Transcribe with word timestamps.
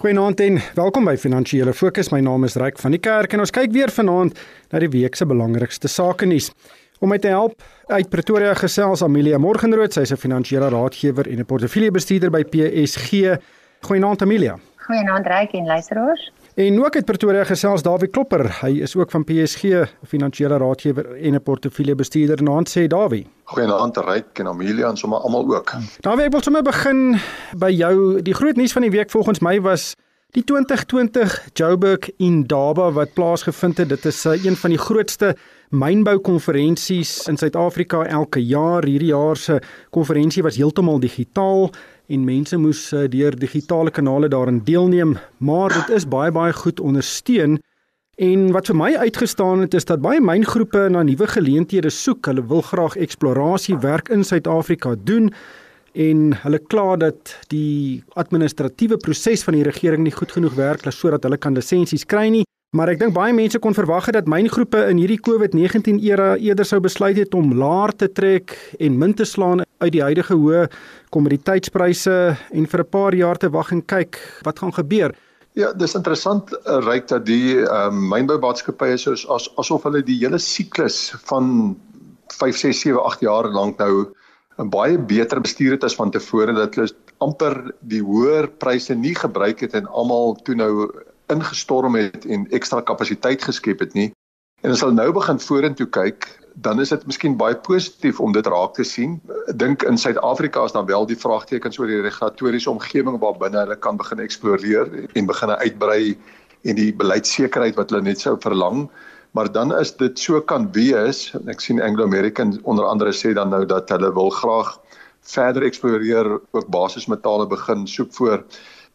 Goeienaand 0.00 0.40
en 0.40 0.54
welkom 0.74 1.04
by 1.04 1.12
Finansiële 1.20 1.74
Fokus. 1.76 2.08
My 2.08 2.22
naam 2.24 2.46
is 2.48 2.54
Ryk 2.56 2.78
van 2.80 2.94
die 2.94 3.00
Kerk 3.04 3.34
en 3.36 3.42
ons 3.44 3.50
kyk 3.52 3.74
weer 3.74 3.90
vanaand 3.92 4.38
na 4.72 4.80
die 4.80 4.88
week 4.88 5.18
se 5.18 5.26
belangrikste 5.28 5.90
sake 5.92 6.24
nuus. 6.24 6.46
Om 7.04 7.12
my 7.12 7.18
te 7.20 7.28
help 7.28 7.60
uit 7.90 8.08
Pretoria 8.08 8.54
gesels 8.56 9.02
Amelia 9.04 9.36
Morgenrood, 9.36 9.92
sy 9.92 10.06
is 10.08 10.12
'n 10.16 10.16
finansiële 10.16 10.70
raadgewer 10.72 11.28
en 11.28 11.40
'n 11.40 11.44
portefeuljebestuurder 11.44 12.30
by 12.30 12.42
PSG. 12.44 13.36
Goeienaand 13.84 14.22
Amelia. 14.22 14.56
Goeienaand 14.86 15.26
Ryk 15.26 15.52
en 15.52 15.66
luisteraars. 15.66 16.32
En 16.54 16.84
ook 16.84 16.94
uit 16.94 17.04
Pretoria 17.04 17.44
gesels 17.44 17.82
Dawie 17.82 18.08
Klopper. 18.10 18.42
Hy 18.60 18.80
is 18.82 18.96
ook 18.96 19.10
van 19.10 19.24
PSG, 19.24 19.86
finansiële 20.06 20.56
raadgewer 20.58 21.12
en 21.22 21.34
'n 21.34 21.42
portefeuljebestuurder. 21.42 22.42
Naand 22.42 22.68
sê 22.68 22.86
Dawie. 22.86 23.26
Goeienaand 23.44 23.96
Ryk 23.96 24.38
en 24.38 24.46
Amelia 24.46 24.88
en 24.88 24.96
sommer 24.96 25.18
almal 25.18 25.54
ook. 25.54 25.72
Dawie, 26.00 26.24
ek 26.24 26.32
wil 26.32 26.42
sommer 26.42 26.62
begin 26.62 27.18
by 27.56 27.70
jou. 27.70 28.22
Die 28.22 28.34
groot 28.34 28.56
nuus 28.56 28.72
van 28.72 28.82
die 28.82 28.90
week 28.90 29.10
volgens 29.10 29.38
my 29.38 29.60
was 29.60 29.94
die 30.30 30.44
2020 30.44 31.48
Joburg 31.52 32.10
Indaba 32.16 32.90
wat 32.92 33.12
plaasgevind 33.12 33.78
het. 33.78 33.88
Dit 33.88 34.04
is 34.04 34.26
uh, 34.26 34.44
een 34.44 34.56
van 34.56 34.70
die 34.70 34.78
grootste 34.78 35.36
mynboukonferensies 35.68 37.26
in 37.28 37.36
Suid-Afrika 37.36 38.04
elke 38.04 38.44
jaar. 38.44 38.84
Hierdie 38.84 39.10
jaar 39.10 39.36
se 39.36 39.60
konferensie 39.90 40.42
was 40.42 40.56
heeltemal 40.56 41.00
digitaal 41.00 41.70
en 42.10 42.24
mense 42.26 42.58
moes 42.58 42.80
uh, 42.92 43.06
deur 43.10 43.36
digitale 43.38 43.90
kanale 43.94 44.28
daarin 44.28 44.60
deelneem, 44.66 45.16
maar 45.38 45.70
dit 45.74 45.96
is 46.00 46.08
baie 46.10 46.32
baie 46.34 46.52
goed 46.52 46.80
ondersteun. 46.80 47.60
En 48.20 48.50
wat 48.52 48.68
vir 48.68 48.76
my 48.76 48.90
uitgestaan 49.06 49.62
het 49.64 49.74
is 49.78 49.86
dat 49.88 50.02
baie 50.04 50.20
myngroepe 50.20 50.88
na 50.92 51.04
nuwe 51.06 51.28
geleenthede 51.30 51.90
soek. 51.90 52.26
Hulle 52.28 52.44
wil 52.50 52.60
graag 52.66 52.98
eksplorasiewerk 53.00 54.10
in 54.12 54.26
Suid-Afrika 54.26 54.96
doen 54.98 55.30
en 55.94 56.34
hulle 56.42 56.60
kla 56.70 56.96
dat 57.00 57.32
die 57.50 58.02
administratiewe 58.20 58.98
proses 59.00 59.42
van 59.46 59.56
die 59.56 59.64
regering 59.66 60.04
nie 60.04 60.14
goed 60.14 60.32
genoeg 60.36 60.54
werk 60.58 60.84
sodat 60.90 61.24
hulle 61.26 61.38
kan 61.38 61.56
lisensies 61.56 62.04
kry 62.04 62.28
nie. 62.28 62.44
Maar 62.70 62.92
ek 62.92 63.00
dink 63.00 63.16
baie 63.16 63.32
mense 63.34 63.58
kon 63.58 63.74
verwag 63.74 64.06
het 64.06 64.14
dat 64.14 64.28
myngroepe 64.30 64.84
in 64.92 65.00
hierdie 65.02 65.18
COVID-19 65.26 65.96
era 66.06 66.36
eerder 66.38 66.68
sou 66.68 66.78
besluit 66.78 67.16
het 67.18 67.32
om 67.34 67.48
laer 67.58 67.90
te 67.98 68.06
trek 68.06 68.54
en 68.78 68.94
min 69.00 69.14
te 69.18 69.26
slaan 69.26 69.64
uit 69.82 69.90
die 69.96 70.04
huidige 70.04 70.36
hoë 70.38 70.68
kommoditeitspryse 71.10 72.14
en 72.30 72.68
vir 72.70 72.84
'n 72.84 72.90
paar 72.94 73.16
jaar 73.18 73.42
te 73.42 73.50
wag 73.50 73.72
en 73.74 73.82
kyk 73.82 74.20
wat 74.46 74.62
gaan 74.62 74.72
gebeur. 74.72 75.10
Ja, 75.58 75.72
dis 75.72 75.96
interessant 75.98 76.54
uh, 76.54 76.78
ryk 76.86 77.08
dat 77.08 77.26
die 77.26 77.58
ehm 77.58 77.98
uh, 77.98 78.06
mynboumaatskappye 78.14 79.02
soos 79.02 79.26
as, 79.26 79.50
asof 79.58 79.82
hulle 79.82 80.06
die 80.06 80.22
hele 80.22 80.38
siklus 80.38 81.10
van 81.26 81.74
5, 82.38 82.56
6, 82.56 82.80
7, 82.86 83.02
8 83.02 83.20
jaar 83.20 83.50
lank 83.50 83.82
nou 83.82 84.06
'n 84.62 84.70
baie 84.70 84.98
beter 84.98 85.40
bestuur 85.40 85.72
het 85.72 85.84
as 85.84 85.98
van 85.98 86.10
tevore 86.10 86.54
dat 86.54 86.74
hulle 86.74 86.94
amper 87.18 87.74
die 87.82 88.02
hoër 88.02 88.46
pryse 88.46 88.94
nie 88.94 89.14
gebruik 89.14 89.60
het 89.60 89.74
en 89.74 89.90
almal 89.90 90.38
toe 90.44 90.54
nou 90.54 90.86
ingestorm 91.30 91.96
het 91.98 92.26
en 92.26 92.46
ekstra 92.56 92.80
kapasiteit 92.80 93.44
geskep 93.44 93.80
het 93.86 93.94
nie. 93.94 94.10
En 94.60 94.74
as 94.74 94.82
hulle 94.84 94.92
nou 94.92 95.08
begin 95.16 95.38
vorentoe 95.40 95.86
kyk, 95.88 96.26
dan 96.60 96.80
is 96.82 96.90
dit 96.92 97.06
miskien 97.08 97.36
baie 97.40 97.56
positief 97.64 98.18
om 98.20 98.34
dit 98.36 98.46
raak 98.52 98.74
te 98.76 98.84
sien. 98.84 99.16
Ek 99.48 99.56
dink 99.62 99.84
in 99.88 99.96
Suid-Afrika 99.98 100.66
is 100.68 100.74
dan 100.76 100.88
wel 100.90 101.06
die 101.08 101.16
vraagtekens 101.16 101.78
oor 101.80 101.88
die 101.88 102.02
regulatoriese 102.04 102.70
omgewing 102.72 103.16
waarbinne 103.22 103.62
hulle 103.62 103.78
kan 103.80 103.96
begin 104.00 104.20
eksploreer 104.20 104.90
en 105.16 105.30
begin 105.30 105.54
uitbrei 105.62 106.02
en 106.68 106.76
die 106.76 106.90
beleidsekerheid 106.92 107.78
wat 107.80 107.94
hulle 107.94 108.04
net 108.10 108.20
sou 108.20 108.36
verlang. 108.42 108.88
Maar 109.32 109.48
dan 109.54 109.72
is 109.78 109.94
dit 109.96 110.18
so 110.18 110.40
kan 110.42 110.68
wees. 110.76 111.30
Ek 111.48 111.62
sien 111.64 111.80
Anglo 111.80 112.04
American 112.04 112.58
onder 112.68 112.84
andere 112.84 113.14
sê 113.16 113.32
dan 113.32 113.54
nou 113.54 113.62
dat 113.64 113.88
hulle 113.94 114.12
wil 114.12 114.28
graag 114.42 114.74
verder 115.30 115.64
eksploreer 115.68 116.34
ook 116.50 116.68
basismetale 116.68 117.46
begin 117.46 117.86
soek 117.88 118.12
voor 118.18 118.44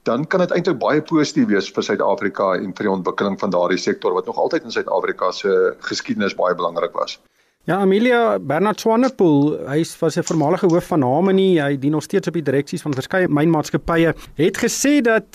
dan 0.06 0.28
kan 0.30 0.44
dit 0.44 0.52
eintlik 0.54 0.78
baie 0.82 1.02
positief 1.02 1.48
wees 1.50 1.70
vir 1.74 1.86
Suid-Afrika 1.88 2.52
en 2.60 2.74
vir 2.78 2.88
die 2.88 2.94
ontwikkeling 2.94 3.40
van 3.42 3.54
daardie 3.54 3.82
sektor 3.82 4.14
wat 4.14 4.28
nog 4.30 4.38
altyd 4.38 4.68
in 4.68 4.76
Suid-Afrika 4.76 5.32
se 5.34 5.54
geskiedenis 5.88 6.38
baie 6.38 6.56
belangrik 6.56 6.94
was. 6.94 7.18
Ja, 7.66 7.80
Amelia 7.82 8.38
Bernard 8.38 8.80
Swanepoel, 8.80 9.56
hy 9.66 9.82
was 10.00 10.18
'n 10.18 10.24
voormalige 10.24 10.68
hoof 10.70 10.88
van 10.94 11.02
Harmony, 11.02 11.58
hy 11.58 11.78
dien 11.80 11.92
nog 11.92 12.04
steeds 12.04 12.28
op 12.28 12.34
die 12.34 12.44
direksies 12.44 12.82
van 12.82 12.94
verskeie 12.94 13.28
mynmaatskappye, 13.28 14.14
het 14.36 14.58
gesê 14.58 15.02
dat 15.02 15.26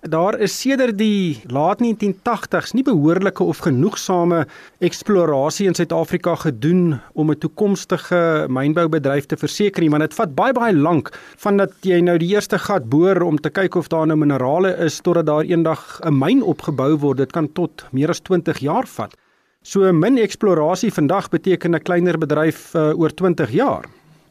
daar 0.00 0.38
is 0.40 0.54
sedert 0.60 0.98
die 0.98 1.40
laat 1.52 1.80
1980s 1.82 2.74
nie 2.74 2.84
behoorlike 2.86 3.42
of 3.42 3.58
genoegsame 3.64 4.46
eksplorasie 4.84 5.66
in 5.66 5.74
Suid-Afrika 5.74 6.34
gedoen 6.34 7.00
om 7.14 7.30
'n 7.30 7.38
toekomstige 7.38 8.46
mynboubedryf 8.48 9.26
te 9.26 9.36
verseker 9.36 9.82
nie, 9.82 9.90
want 9.90 10.02
dit 10.02 10.14
vat 10.14 10.34
baie 10.34 10.52
baie 10.52 10.74
lank 10.74 11.10
vandat 11.36 11.72
jy 11.82 12.00
nou 12.00 12.18
die 12.18 12.34
eerste 12.34 12.58
gat 12.58 12.88
boor 12.88 13.22
om 13.22 13.38
te 13.38 13.50
kyk 13.50 13.74
of 13.74 13.88
daar 13.88 14.06
nou 14.06 14.16
minerale 14.16 14.76
is 14.84 15.00
totdat 15.00 15.26
daar 15.26 15.44
eendag 15.44 16.00
'n 16.04 16.18
myn 16.18 16.42
opgebou 16.42 16.96
word. 16.98 17.18
Dit 17.18 17.32
kan 17.32 17.52
tot 17.52 17.84
meer 17.92 18.10
as 18.10 18.20
20 18.20 18.58
jaar 18.58 18.86
vat. 18.86 19.14
So 19.62 19.92
min 19.92 20.18
eksplorasie 20.18 20.92
vandag 20.92 21.28
beteken 21.28 21.74
'n 21.74 21.82
kleiner 21.82 22.18
bedryf 22.18 22.74
uh, 22.74 22.98
oor 22.98 23.10
20 23.10 23.50
jaar. 23.50 23.84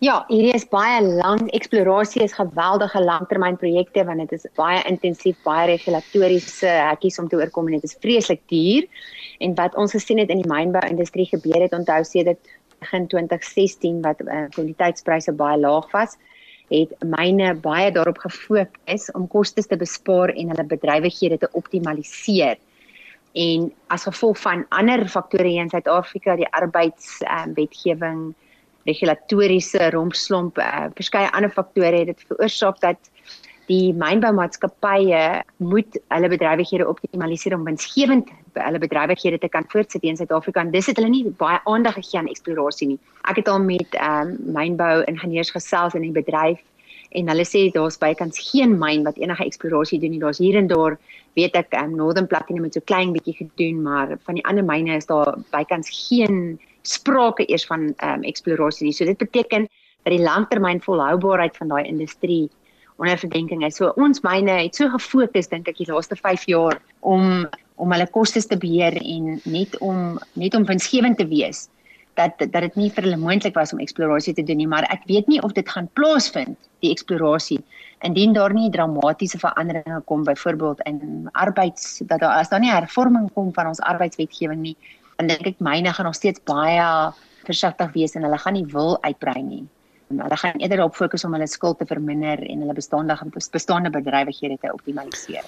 Ja, 0.06 0.20
hierdie 0.28 0.54
is 0.54 0.66
baie 0.70 1.00
lank 1.02 1.48
eksplorasie 1.56 2.20
is 2.26 2.36
geweldige 2.36 3.00
langtermynprojekte 3.02 4.04
want 4.06 4.22
dit 4.22 4.36
is 4.36 4.44
baie 4.60 4.82
intensief, 4.90 5.38
baie 5.48 5.70
regulatoriese 5.72 6.70
hekkies 6.70 7.18
om 7.22 7.30
te 7.32 7.40
oorkom 7.40 7.72
en 7.72 7.80
dit 7.80 7.88
is 7.88 7.98
vreeslik 8.04 8.44
duur. 8.52 8.86
En 9.42 9.56
wat 9.58 9.78
ons 9.82 9.96
gesien 9.96 10.22
het 10.22 10.30
in 10.34 10.44
die 10.44 10.52
mynbou-industrie 10.52 11.26
gebeur 11.32 11.64
het, 11.64 11.74
onthou 11.74 12.04
sedert 12.06 12.52
begin 12.84 13.08
2016 13.16 13.98
wat 14.06 14.22
uh, 14.28 14.44
kwaliteitspryse 14.54 15.34
baie 15.40 15.58
laag 15.64 15.90
was, 15.96 16.20
het 16.70 16.94
myne 17.16 17.56
baie 17.66 17.90
daarop 17.96 18.22
gefokus 18.28 19.10
om 19.18 19.30
kostes 19.32 19.72
te 19.72 19.80
bespaar 19.80 20.36
en 20.36 20.54
hulle 20.54 20.70
bedrywighede 20.76 21.42
te 21.42 21.54
optimaliseer. 21.58 22.60
En 23.34 23.72
as 23.90 24.06
gevolg 24.12 24.38
van 24.44 24.68
ander 24.70 25.08
faktore 25.10 25.58
in 25.66 25.72
Suid-Afrika, 25.74 26.38
die 26.38 26.52
arbeidswetgewing 26.52 28.26
uh, 28.30 28.42
regulatoriese 28.86 29.90
rompslomp, 29.96 30.58
uh, 30.62 30.88
verskeie 30.98 31.32
ander 31.34 31.52
faktore 31.54 32.04
het 32.04 32.14
dit 32.14 32.26
veroorsaak 32.30 32.80
dat 32.84 33.12
die 33.70 33.94
mynboumaatskappye 33.98 35.22
moet 35.58 35.98
hulle 36.14 36.30
bedrywighede 36.30 36.86
optimaliseer 36.88 37.56
om 37.58 37.66
winsgewend 37.66 38.30
hulle 38.54 38.80
bedrywighede 38.80 39.40
te 39.42 39.50
kan 39.50 39.66
voortsit 39.72 40.06
in 40.06 40.18
Suid-Afrika 40.18 40.62
en 40.62 40.72
dis 40.72 40.88
het 40.90 41.00
hulle 41.00 41.10
nie 41.12 41.26
baie 41.40 41.58
aandag 41.66 41.98
gegee 42.00 42.22
aan 42.22 42.30
eksplorasie 42.32 42.88
nie. 42.94 43.00
Ek 43.30 43.42
het 43.42 43.50
al 43.52 43.60
met 43.64 43.98
ehm 43.98 44.36
um, 44.36 44.38
mynbou 44.56 45.04
ingenieurs 45.10 45.52
gesels 45.56 45.98
in 45.98 46.06
die 46.06 46.14
bedryf 46.16 46.62
en 47.16 47.32
hulle 47.32 47.46
sê 47.48 47.66
daar's 47.74 47.98
bykans 47.98 48.40
geen 48.52 48.78
myn 48.80 49.04
wat 49.08 49.18
enige 49.18 49.46
eksplorasie 49.46 50.00
doen 50.00 50.14
nie. 50.14 50.22
Daar's 50.22 50.42
hier 50.44 50.58
en 50.60 50.70
daar 50.72 51.00
weet 51.34 51.58
ek 51.58 51.74
ehm 51.74 51.92
um, 51.92 51.98
Northern 52.04 52.28
Platinum 52.28 52.70
het 52.70 52.78
so 52.78 52.86
klein 52.86 53.12
bietjie 53.18 53.36
gedoen, 53.42 53.82
maar 53.82 54.16
van 54.30 54.40
die 54.40 54.46
ander 54.46 54.64
myne 54.64 54.96
is 54.96 55.10
daar 55.10 55.36
bykans 55.52 55.90
geen 55.90 56.60
sprake 56.88 57.46
eers 57.50 57.66
van 57.66 57.94
ehm 57.98 58.22
um, 58.22 58.24
eksplorasie 58.24 58.88
nie. 58.88 58.94
So 58.94 59.06
dit 59.06 59.18
beteken 59.18 59.68
dat 60.04 60.14
die 60.14 60.24
langtermyn 60.24 60.82
volhoubaarheid 60.82 61.58
van 61.58 61.74
daai 61.74 61.86
industrie 61.88 62.50
onder 62.98 63.18
verdenking 63.18 63.66
is. 63.66 63.76
So 63.76 63.92
ons 63.96 64.22
myne 64.24 64.52
het 64.64 64.76
so 64.76 64.90
gefokus 64.90 65.50
dink 65.52 65.68
ek 65.68 65.80
die 65.82 65.92
laaste 65.92 66.16
5 66.16 66.50
jaar 66.52 66.82
om 67.02 67.48
om 67.76 67.92
hulle 67.92 68.08
kostes 68.08 68.48
te 68.48 68.58
beheer 68.58 68.96
en 68.96 69.40
net 69.44 69.78
om 69.84 70.20
net 70.40 70.56
om 70.56 70.66
winsgewend 70.66 71.18
te 71.20 71.28
wees 71.28 71.68
dat 72.16 72.40
dat 72.40 72.62
dit 72.64 72.76
nie 72.80 72.90
vir 72.90 73.04
hulle 73.04 73.20
moontlik 73.20 73.56
was 73.60 73.74
om 73.76 73.82
eksplorasie 73.84 74.34
te 74.34 74.44
doen 74.44 74.62
nie, 74.62 74.68
maar 74.68 74.88
ek 74.94 75.04
weet 75.12 75.28
nie 75.28 75.42
of 75.44 75.52
dit 75.58 75.68
gaan 75.70 75.90
plaasvind 76.00 76.56
die 76.86 76.92
eksplorasie 76.92 77.60
indien 78.08 78.34
daar 78.34 78.54
nie 78.54 78.70
dramatiese 78.72 79.40
veranderinge 79.42 80.02
kom 80.06 80.24
byvoorbeeld 80.24 80.84
in 80.88 81.28
arbeids 81.34 82.00
dat 82.08 82.20
daar 82.24 82.40
as 82.40 82.50
daar 82.50 82.64
nie 82.64 82.72
hervorming 82.72 83.28
kom 83.34 83.52
van 83.54 83.68
ons 83.74 83.84
arbeidswetgewing 83.84 84.62
nie 84.62 84.76
dan 85.16 85.28
dink 85.32 85.48
ek 85.48 85.64
myne 85.64 85.94
gaan 85.94 86.10
nog 86.10 86.18
steeds 86.18 86.44
baie 86.48 87.12
versigtig 87.46 87.94
wees 87.94 88.16
en 88.16 88.26
hulle 88.28 88.40
gaan 88.42 88.58
nie 88.58 88.66
wil 88.74 88.98
uitbrei 89.06 89.42
nie. 89.44 89.64
Hulle 90.10 90.38
gaan 90.38 90.60
eerder 90.62 90.84
op 90.84 90.96
fokus 90.96 91.24
om 91.26 91.34
hulle 91.34 91.48
skuld 91.50 91.80
te 91.80 91.88
verminder 91.90 92.42
en 92.46 92.66
hulle 92.66 92.76
bestaande 92.78 93.18
bestaande 93.52 93.90
bedrywighede 93.90 94.58
te 94.62 94.74
optimaliseer. 94.74 95.46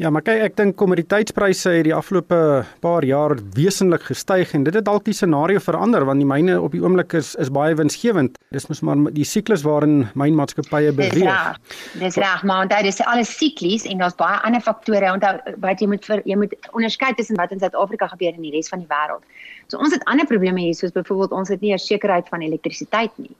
Ja, 0.00 0.08
maar 0.08 0.22
kyk, 0.24 0.40
ek 0.40 0.54
dink 0.56 0.76
kommoditeitspryse 0.80 1.74
het 1.76 1.84
die 1.84 1.92
afgelope 1.92 2.36
paar 2.80 3.04
jaar 3.04 3.34
wesentlik 3.56 4.06
gestyg 4.08 4.54
en 4.56 4.64
dit 4.64 4.74
het 4.78 4.86
dalk 4.86 5.04
die 5.04 5.12
scenario 5.12 5.60
verander 5.60 6.06
want 6.08 6.22
die 6.22 6.28
myne 6.28 6.54
op 6.64 6.72
die 6.72 6.80
oomblik 6.80 7.12
is 7.18 7.34
is 7.42 7.50
baie 7.52 7.76
winsgewend. 7.76 8.38
Dis 8.56 8.70
mos 8.70 8.80
maar 8.80 9.02
die 9.12 9.26
siklus 9.28 9.66
waarin 9.66 10.06
mynmaatskappye 10.16 10.94
beweeg. 10.96 11.18
Dis 11.18 11.28
reg. 11.28 11.60
Dis 12.00 12.16
reg, 12.24 12.46
maar 12.48 12.64
onthou 12.64 12.80
dis 12.88 13.02
alles 13.04 13.34
siklies 13.36 13.84
en 13.84 14.00
daar's 14.00 14.16
baie 14.16 14.40
ander 14.48 14.64
faktore. 14.64 15.12
Onthou 15.12 15.56
wat 15.66 15.84
jy 15.84 15.90
moet 15.92 16.08
vir 16.08 16.24
jy 16.24 16.40
moet 16.40 16.56
onderskei 16.72 17.12
tussen 17.18 17.36
wat 17.36 17.52
in 17.52 17.60
Suid-Afrika 17.60 18.08
gebeur 18.14 18.32
en 18.32 18.48
die 18.48 18.56
res 18.56 18.72
van 18.72 18.80
die 18.80 18.88
wêreld. 18.88 19.28
So 19.68 19.76
ons 19.76 19.92
het 19.92 20.08
ander 20.08 20.26
probleme 20.26 20.64
hier 20.64 20.78
soos 20.78 20.96
byvoorbeeld 20.96 21.36
ons 21.36 21.52
het 21.52 21.60
nie 21.60 21.76
'n 21.76 21.78
sekerheid 21.78 22.32
van 22.32 22.40
elektrisiteit 22.40 23.12
nie. 23.18 23.36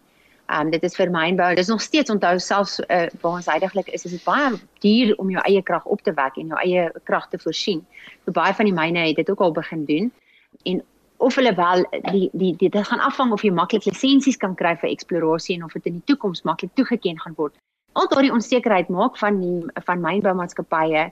Ehm 0.52 0.66
um, 0.66 0.70
dit 0.70 0.82
is 0.84 0.96
vir 0.98 1.08
mynbou. 1.10 1.54
Dis 1.56 1.70
nog 1.72 1.80
steeds 1.80 2.10
onthou 2.10 2.38
selfs 2.38 2.80
uh, 2.80 3.06
waar 3.20 3.38
ons 3.38 3.46
heidaglik 3.48 3.86
is, 3.88 4.04
is 4.04 4.12
dit 4.18 4.24
baie 4.24 4.50
duur 4.84 5.14
om 5.22 5.30
jou 5.32 5.42
eie 5.48 5.62
krag 5.62 5.84
op 5.88 6.02
te 6.04 6.12
wek 6.12 6.36
en 6.36 6.52
jou 6.52 6.58
eie 6.60 6.90
krag 7.08 7.28
te 7.32 7.38
voorsien. 7.40 7.80
So 8.26 8.34
baie 8.36 8.52
van 8.58 8.68
die 8.68 8.74
myne 8.76 9.06
het 9.06 9.16
dit 9.16 9.30
ook 9.30 9.40
al 9.40 9.54
begin 9.56 9.86
doen. 9.88 10.10
En 10.68 10.82
of 11.16 11.38
hulle 11.40 11.54
wel 11.54 11.86
die 12.10 12.28
die 12.32 12.52
dit 12.58 12.76
gaan 12.90 13.00
afhang 13.00 13.32
of 13.32 13.46
jy 13.46 13.52
maklik 13.54 13.86
lisensies 13.88 14.36
kan 14.36 14.58
kry 14.58 14.74
vir 14.82 14.90
eksplorasie 14.90 15.56
en 15.56 15.64
of 15.64 15.72
dit 15.78 15.88
in 15.88 16.00
die 16.00 16.06
toekoms 16.12 16.44
maklik 16.44 16.74
toegeken 16.74 17.20
gaan 17.24 17.38
word. 17.40 17.56
Al 17.92 18.08
daardie 18.12 18.34
onsekerheid 18.36 18.92
maak 18.92 19.16
van 19.22 19.40
die 19.40 19.84
van 19.88 20.04
mynboumaatskappye 20.04 21.08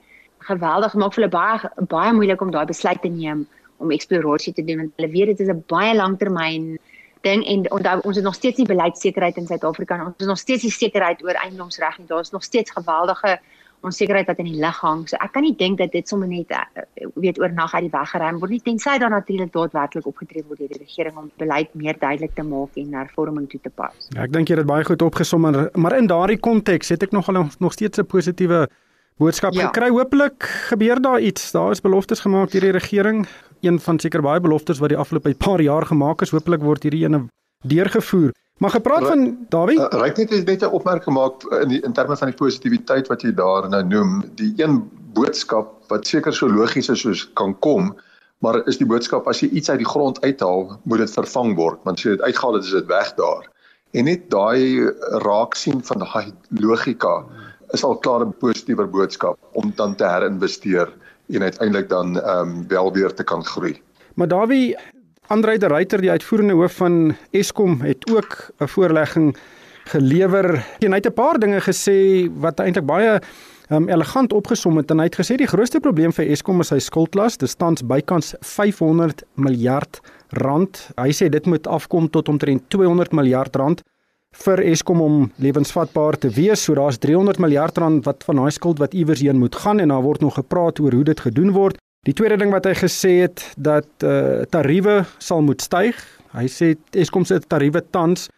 geweldig 0.51 0.93
maak 0.93 1.17
vir 1.17 1.23
hulle 1.23 1.33
baie 1.33 1.89
baie 1.95 2.13
moeilik 2.13 2.41
om 2.45 2.53
daai 2.53 2.65
besluit 2.69 3.01
te 3.01 3.09
neem 3.09 3.47
om 3.81 3.91
eksplorasie 3.91 4.53
te 4.53 4.65
doen 4.65 4.83
want 4.83 4.97
hulle 4.99 5.13
weet 5.17 5.33
dit 5.33 5.45
is 5.47 5.49
'n 5.49 5.63
baie 5.67 5.95
langtermyn 5.97 6.75
ding 7.21 7.45
en 7.45 7.71
onthou 7.71 7.99
ons 8.01 8.15
het 8.15 8.25
nog 8.25 8.35
steeds 8.35 8.57
nie 8.57 8.67
beleidssekerheid 8.67 9.37
in 9.37 9.47
Suid-Afrika 9.47 9.97
nie. 9.97 10.05
Ons 10.05 10.15
het 10.17 10.27
nog 10.27 10.41
steeds 10.41 10.63
nie 10.63 10.71
sekerheid 10.71 11.23
oor 11.23 11.37
eiendomsreg 11.45 11.97
nie. 11.97 12.07
Daar 12.07 12.19
is 12.25 12.31
nog 12.31 12.43
steeds 12.43 12.71
geweldige 12.71 13.39
onsekerheid 13.81 14.27
wat 14.29 14.37
in 14.37 14.45
die 14.45 14.59
lug 14.61 14.79
hang. 14.81 15.07
So 15.09 15.17
ek 15.21 15.33
kan 15.35 15.45
nie 15.45 15.55
dink 15.57 15.79
dat 15.81 15.93
dit 15.95 16.07
sommer 16.07 16.29
net 16.29 16.51
eh, 16.53 17.07
weet 17.15 17.39
oornag 17.41 17.73
uit 17.73 17.87
die 17.87 17.93
weg 17.93 18.11
geruim 18.13 18.39
word 18.41 18.53
nie 18.53 18.61
tensy 18.61 18.97
daar 19.01 19.13
natuurlik 19.13 19.53
daadwerklik 19.53 20.05
opgetree 20.05 20.43
word 20.47 20.61
deur 20.61 20.69
die 20.69 20.83
regering 20.83 21.17
om 21.17 21.31
beleid 21.41 21.73
meer 21.73 21.97
duidelik 21.97 22.35
te 22.37 22.45
maak 22.45 22.77
en 22.77 22.93
hervorming 22.93 23.49
toe 23.49 23.59
te 23.63 23.73
pas. 23.73 24.07
Ja, 24.13 24.27
ek 24.27 24.35
dink 24.35 24.51
jy 24.51 24.57
het 24.57 24.63
dit 24.63 24.69
baie 24.69 24.85
goed 24.85 25.01
opgesom 25.01 25.49
maar 25.49 25.97
in 25.97 26.09
daardie 26.11 26.39
konteks 26.39 26.93
het 26.93 27.03
ek 27.03 27.15
nogal 27.17 27.47
nog 27.57 27.73
steeds 27.73 27.97
'n 27.97 28.05
positiewe 28.05 28.67
boodskap 29.17 29.53
ja. 29.53 29.69
gekry. 29.69 29.89
Hoopelik 29.89 30.43
gebeur 30.69 31.01
daar 31.01 31.19
iets. 31.19 31.51
Daar 31.51 31.71
is 31.71 31.81
beloftes 31.81 32.19
gemaak 32.19 32.51
deur 32.51 32.61
die 32.61 32.71
regering. 32.77 33.27
Een 33.61 33.79
van 33.79 33.99
seker 33.99 34.21
baie 34.21 34.41
beloftes 34.41 34.79
wat 34.81 34.89
die 34.89 34.97
afgelope 34.97 35.35
paar 35.37 35.61
jaar 35.61 35.85
gemaak 35.85 36.21
is. 36.21 36.31
Hoopelik 36.33 36.63
word 36.65 36.83
hierdie 36.83 37.03
ene 37.05 37.27
deurgevoer. 37.61 38.31
Maar 38.61 38.69
gepraat 38.69 39.07
van 39.07 39.21
Dawie, 39.49 39.79
uh, 39.79 39.87
ryk 40.01 40.17
net 40.17 40.31
is 40.31 40.43
net 40.45 40.61
'n 40.61 40.73
opmerking 40.77 41.15
maak 41.15 41.43
in 41.61 41.69
die, 41.69 41.81
in 41.81 41.93
terme 41.93 42.17
van 42.17 42.29
die 42.29 42.37
positiwiteit 42.37 43.07
wat 43.07 43.21
jy 43.21 43.33
daar 43.33 43.69
nou 43.69 43.83
noem. 43.83 44.23
Die 44.35 44.53
een 44.57 44.83
boodskap 45.13 45.71
wat 45.89 46.07
seker 46.07 46.33
so 46.33 46.49
logies 46.49 46.89
is 46.89 47.01
soos 47.01 47.23
kan 47.33 47.59
kom, 47.59 47.95
maar 48.37 48.61
is 48.67 48.77
die 48.77 48.85
boodskap 48.85 49.27
as 49.27 49.41
jy 49.41 49.49
iets 49.49 49.69
uit 49.69 49.81
die 49.81 49.89
grond 49.93 50.21
uithaal, 50.21 50.79
moet 50.83 50.97
dit 50.97 51.11
vervang 51.11 51.55
word, 51.55 51.79
want 51.83 51.97
as 51.97 52.03
jy 52.03 52.11
dit 52.15 52.21
uitgehaal 52.21 52.53
het, 52.53 52.63
is 52.63 52.77
dit 52.77 52.85
weg 52.85 53.13
daar. 53.15 53.49
En 53.91 54.05
net 54.05 54.29
daai 54.29 54.89
raak 55.25 55.55
sien 55.55 55.83
van 55.83 55.99
daai 56.05 56.33
logika 56.49 57.25
is 57.73 57.83
al 57.83 57.97
klaar 57.97 58.25
'n 58.25 58.33
positiewe 58.33 58.85
boodskap 58.87 59.37
om 59.53 59.73
dan 59.75 59.95
te 59.95 60.05
herinvesteer 60.05 60.93
en 61.35 61.43
uiteindelik 61.43 61.89
dan 61.89 62.19
ehm 62.21 62.49
um, 62.49 62.67
wel 62.67 62.93
weer 62.93 63.13
te 63.13 63.23
kan 63.23 63.45
groei. 63.45 63.81
Maar 64.13 64.27
Dawie 64.27 64.77
Andre 65.27 65.57
de 65.57 65.67
Ruyter 65.67 66.01
die 66.01 66.09
uitvoerende 66.09 66.53
hoof 66.53 66.73
van 66.75 67.15
Eskom 67.31 67.81
het 67.81 68.11
ook 68.11 68.51
'n 68.59 68.67
voorlegging 68.67 69.37
gelewer. 69.83 70.65
En 70.79 70.91
hy 70.91 70.95
het 70.95 71.07
'n 71.07 71.13
paar 71.13 71.39
dinge 71.39 71.61
gesê 71.61 72.29
wat 72.39 72.59
eintlik 72.59 72.85
baie 72.85 73.21
um, 73.69 73.89
elegant 73.89 74.33
opgesom 74.33 74.77
het 74.77 74.91
en 74.91 74.97
hy 74.97 75.03
het 75.03 75.19
gesê 75.19 75.35
die 75.35 75.47
grootste 75.47 75.79
probleem 75.79 76.13
vir 76.13 76.27
Eskom 76.27 76.59
is 76.59 76.67
sy 76.67 76.79
skuldlas. 76.79 77.37
Dit 77.37 77.49
staan 77.49 77.75
bykans 77.85 78.35
500 78.39 79.23
miljard 79.33 80.01
rand. 80.29 80.89
Hy 80.95 81.11
sê 81.11 81.29
dit 81.29 81.45
moet 81.45 81.67
afkom 81.67 82.09
tot 82.09 82.29
omtrent 82.29 82.69
200 82.69 83.11
miljard 83.11 83.55
rand 83.55 83.81
vir 84.41 84.61
Eskom 84.71 85.01
om 85.01 85.15
lewensvatbaar 85.41 86.17
te 86.17 86.29
wees. 86.33 86.63
So 86.63 86.75
daar's 86.75 86.99
300 86.99 87.39
miljard 87.39 87.77
rand 87.77 88.05
wat 88.05 88.23
van 88.23 88.41
daai 88.41 88.51
skuld 88.51 88.79
wat 88.79 88.93
iewers 88.93 89.21
heen 89.21 89.39
moet 89.39 89.55
gaan 89.55 89.79
en 89.79 89.91
daar 89.93 90.03
word 90.03 90.21
nog 90.21 90.39
gepraat 90.39 90.79
oor 90.79 90.93
hoe 90.93 91.03
dit 91.03 91.19
gedoen 91.19 91.51
word. 91.51 91.77
Die 92.07 92.13
tweede 92.13 92.37
ding 92.37 92.51
wat 92.51 92.65
hy 92.65 92.73
gesê 92.73 93.21
het 93.21 93.43
dat 93.57 93.89
uh 94.03 94.41
tariewe 94.49 95.03
sal 95.19 95.43
moet 95.45 95.61
styg. 95.61 95.97
Hy 96.33 96.47
sê 96.49 96.73
Eskom 96.97 97.25
se 97.25 97.39
tariewe 97.39 97.83
tans 97.91 98.29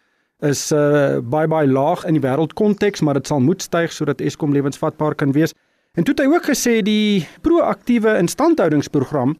is 0.44 0.66
uh 0.72 1.20
baie 1.22 1.48
baie 1.48 1.68
laag 1.70 2.04
in 2.04 2.18
die 2.18 2.24
wêreldkonteks, 2.24 3.00
maar 3.00 3.14
dit 3.14 3.26
sal 3.26 3.40
moet 3.40 3.62
styg 3.62 3.92
sodat 3.92 4.20
Eskom 4.20 4.52
lewensvatbaar 4.52 5.14
kan 5.14 5.32
wees. 5.32 5.54
En 5.94 6.04
toe 6.04 6.12
het 6.12 6.24
hy 6.24 6.28
ook 6.34 6.50
gesê 6.50 6.80
die 6.82 7.24
proaktiewe 7.40 8.18
instandhoudingsprogram 8.18 9.38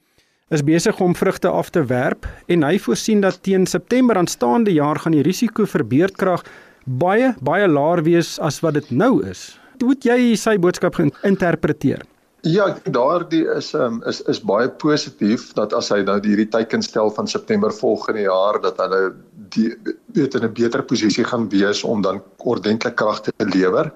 is 0.53 0.63
besig 0.65 1.01
om 1.01 1.15
vrugte 1.17 1.49
af 1.49 1.71
te 1.71 1.85
werp 1.89 2.27
en 2.53 2.65
hy 2.67 2.77
voorsien 2.79 3.23
dat 3.25 3.41
teen 3.43 3.67
September 3.67 4.19
aanstaande 4.21 4.73
jaar 4.77 5.01
gaan 5.01 5.17
die 5.17 5.25
risiko 5.25 5.65
vir 5.65 5.85
beerdkrag 5.89 6.45
baie 6.85 7.33
baie 7.41 7.69
laer 7.69 8.03
wees 8.05 8.37
as 8.39 8.61
wat 8.61 8.77
dit 8.77 8.91
nou 8.91 9.23
is. 9.25 9.55
Hoe 9.81 9.95
het 9.95 10.05
jy 10.05 10.35
sy 10.37 10.59
boodskap 10.61 11.01
geïnterpreteer? 11.01 12.05
Ja, 12.45 12.67
daardie 12.93 13.47
is 13.57 13.73
um, 13.73 14.03
is 14.05 14.21
is 14.29 14.43
baie 14.45 14.69
positief 14.69 15.47
dat 15.57 15.73
as 15.73 15.89
hy 15.89 16.03
nou 16.05 16.19
hierdie 16.21 16.51
teiken 16.53 16.85
stel 16.85 17.09
van 17.17 17.29
September 17.29 17.73
volgende 17.73 18.27
jaar 18.27 18.61
dat 18.61 18.77
hulle 18.85 19.15
die 19.57 19.71
weet 20.13 20.37
in 20.37 20.45
'n 20.45 20.53
beter 20.53 20.85
posisie 20.85 21.25
gaan 21.25 21.49
wees 21.49 21.85
om 21.85 22.03
dan 22.03 22.21
ordentlik 22.45 22.97
krag 23.01 23.23
te 23.25 23.33
lewer. 23.39 23.93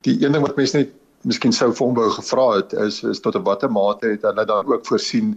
Die 0.00 0.16
een 0.24 0.32
ding 0.32 0.46
wat 0.46 0.56
mense 0.56 0.78
net 0.78 0.96
miskien 1.28 1.52
sou 1.52 1.72
vir 1.72 1.86
hom 1.86 1.94
wou 1.94 2.08
gevra 2.10 2.56
het 2.56 2.72
is 2.72 3.02
is 3.04 3.20
tot 3.20 3.36
watter 3.44 3.70
mate 3.70 4.06
het 4.06 4.22
hulle 4.22 4.46
dan 4.46 4.66
ook 4.66 4.86
voorsien 4.86 5.36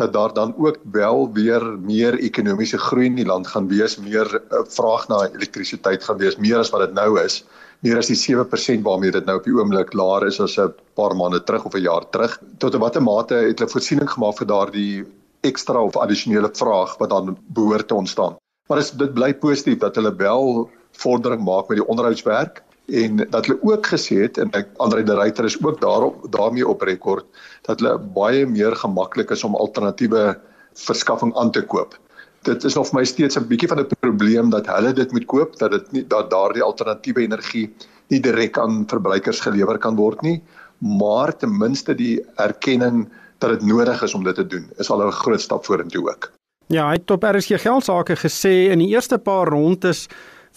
dat 0.00 0.12
daar 0.12 0.32
dan 0.34 0.54
ook 0.56 0.78
wel 0.92 1.28
weer 1.32 1.64
meer 1.78 2.16
ekonomiese 2.18 2.78
groei 2.78 3.06
in 3.06 3.18
die 3.20 3.26
land 3.28 3.46
gaan 3.46 3.68
wees, 3.68 3.98
meer 4.00 4.28
uh, 4.40 4.62
vraag 4.68 5.08
na 5.08 5.26
elektrisiteit 5.28 6.04
gaan 6.04 6.18
wees, 6.20 6.36
meer 6.36 6.58
as 6.62 6.72
wat 6.72 6.86
dit 6.86 6.96
nou 6.96 7.20
is, 7.20 7.42
meer 7.84 8.00
as 8.00 8.10
die 8.10 8.18
7% 8.18 8.84
waarmee 8.86 9.12
dit 9.12 9.28
nou 9.28 9.38
op 9.40 9.48
die 9.48 9.56
oomblik 9.56 9.92
laer 9.96 10.26
is 10.28 10.40
as 10.40 10.58
'n 10.58 10.72
paar 10.96 11.16
maande 11.16 11.42
terug 11.44 11.64
of 11.64 11.74
'n 11.74 11.84
jaar 11.84 12.08
terug. 12.10 12.38
Tot 12.58 12.74
'n 12.74 12.80
watter 12.80 13.02
mate 13.02 13.34
het 13.34 13.58
hulle 13.58 13.70
voorsiening 13.70 14.10
gemaak 14.10 14.38
vir 14.38 14.46
daardie 14.46 15.04
ekstra 15.40 15.82
of 15.82 15.96
addisionele 15.96 16.50
vraag 16.52 16.96
wat 16.98 17.10
dan 17.10 17.36
behoort 17.46 17.88
te 17.88 17.94
ontstaan. 17.94 18.36
Maar 18.68 18.78
is, 18.78 18.90
dit 18.90 19.14
bly 19.14 19.34
positief 19.34 19.78
dat 19.78 19.94
hulle 19.94 20.14
wel 20.16 20.70
vordering 20.92 21.44
maak 21.44 21.68
met 21.68 21.78
die 21.78 21.86
onderhoudswerk 21.86 22.62
en 22.90 23.16
dat 23.30 23.46
hulle 23.46 23.58
ook 23.62 23.86
gesê 23.86 24.22
het 24.24 24.38
en 24.38 24.50
ek 24.56 24.68
Andre 24.82 25.02
de 25.02 25.14
Ruyter 25.14 25.44
is 25.44 25.58
ook 25.62 25.80
daarop 25.80 26.26
daarmee 26.32 26.66
op 26.68 26.82
rekord 26.82 27.26
dat 27.68 27.80
hulle 27.80 27.98
baie 27.98 28.46
meer 28.46 28.76
gemaklik 28.76 29.30
is 29.30 29.44
om 29.44 29.54
alternatiewe 29.56 30.38
verskaffing 30.74 31.34
aan 31.36 31.50
te 31.50 31.62
koop. 31.62 31.96
Dit 32.42 32.64
is 32.64 32.74
nog 32.74 32.88
vir 32.88 33.00
my 33.00 33.04
steeds 33.04 33.36
'n 33.36 33.46
bietjie 33.46 33.68
van 33.68 33.80
'n 33.80 33.88
probleem 34.00 34.50
dat 34.50 34.66
hulle 34.66 34.92
dit 34.92 35.12
moet 35.12 35.26
koop 35.26 35.58
dat 35.58 35.70
dit 35.70 35.92
nie 35.92 36.04
dat 36.06 36.30
daardie 36.30 36.62
alternatiewe 36.62 37.20
energie 37.20 37.70
nie 38.08 38.20
direk 38.20 38.58
aan 38.58 38.84
verbruikers 38.86 39.40
gelewer 39.40 39.78
kan 39.78 39.96
word 39.96 40.22
nie, 40.22 40.42
maar 40.78 41.36
ten 41.36 41.58
minste 41.58 41.94
die 41.94 42.24
erkenning 42.36 43.08
dat 43.38 43.50
dit 43.50 43.62
nodig 43.62 44.02
is 44.02 44.14
om 44.14 44.24
dit 44.24 44.34
te 44.34 44.46
doen 44.46 44.70
is 44.78 44.90
al 44.90 45.06
'n 45.06 45.12
groot 45.12 45.40
stap 45.40 45.64
vorentoe 45.64 46.08
ook. 46.10 46.32
Ja, 46.66 46.86
hy 46.86 46.92
het 46.92 47.10
op 47.10 47.22
RSG 47.22 47.62
geldsaake 47.62 48.16
gesê 48.16 48.70
in 48.70 48.78
die 48.78 48.88
eerste 48.94 49.18
paar 49.18 49.48
rondes 49.48 50.08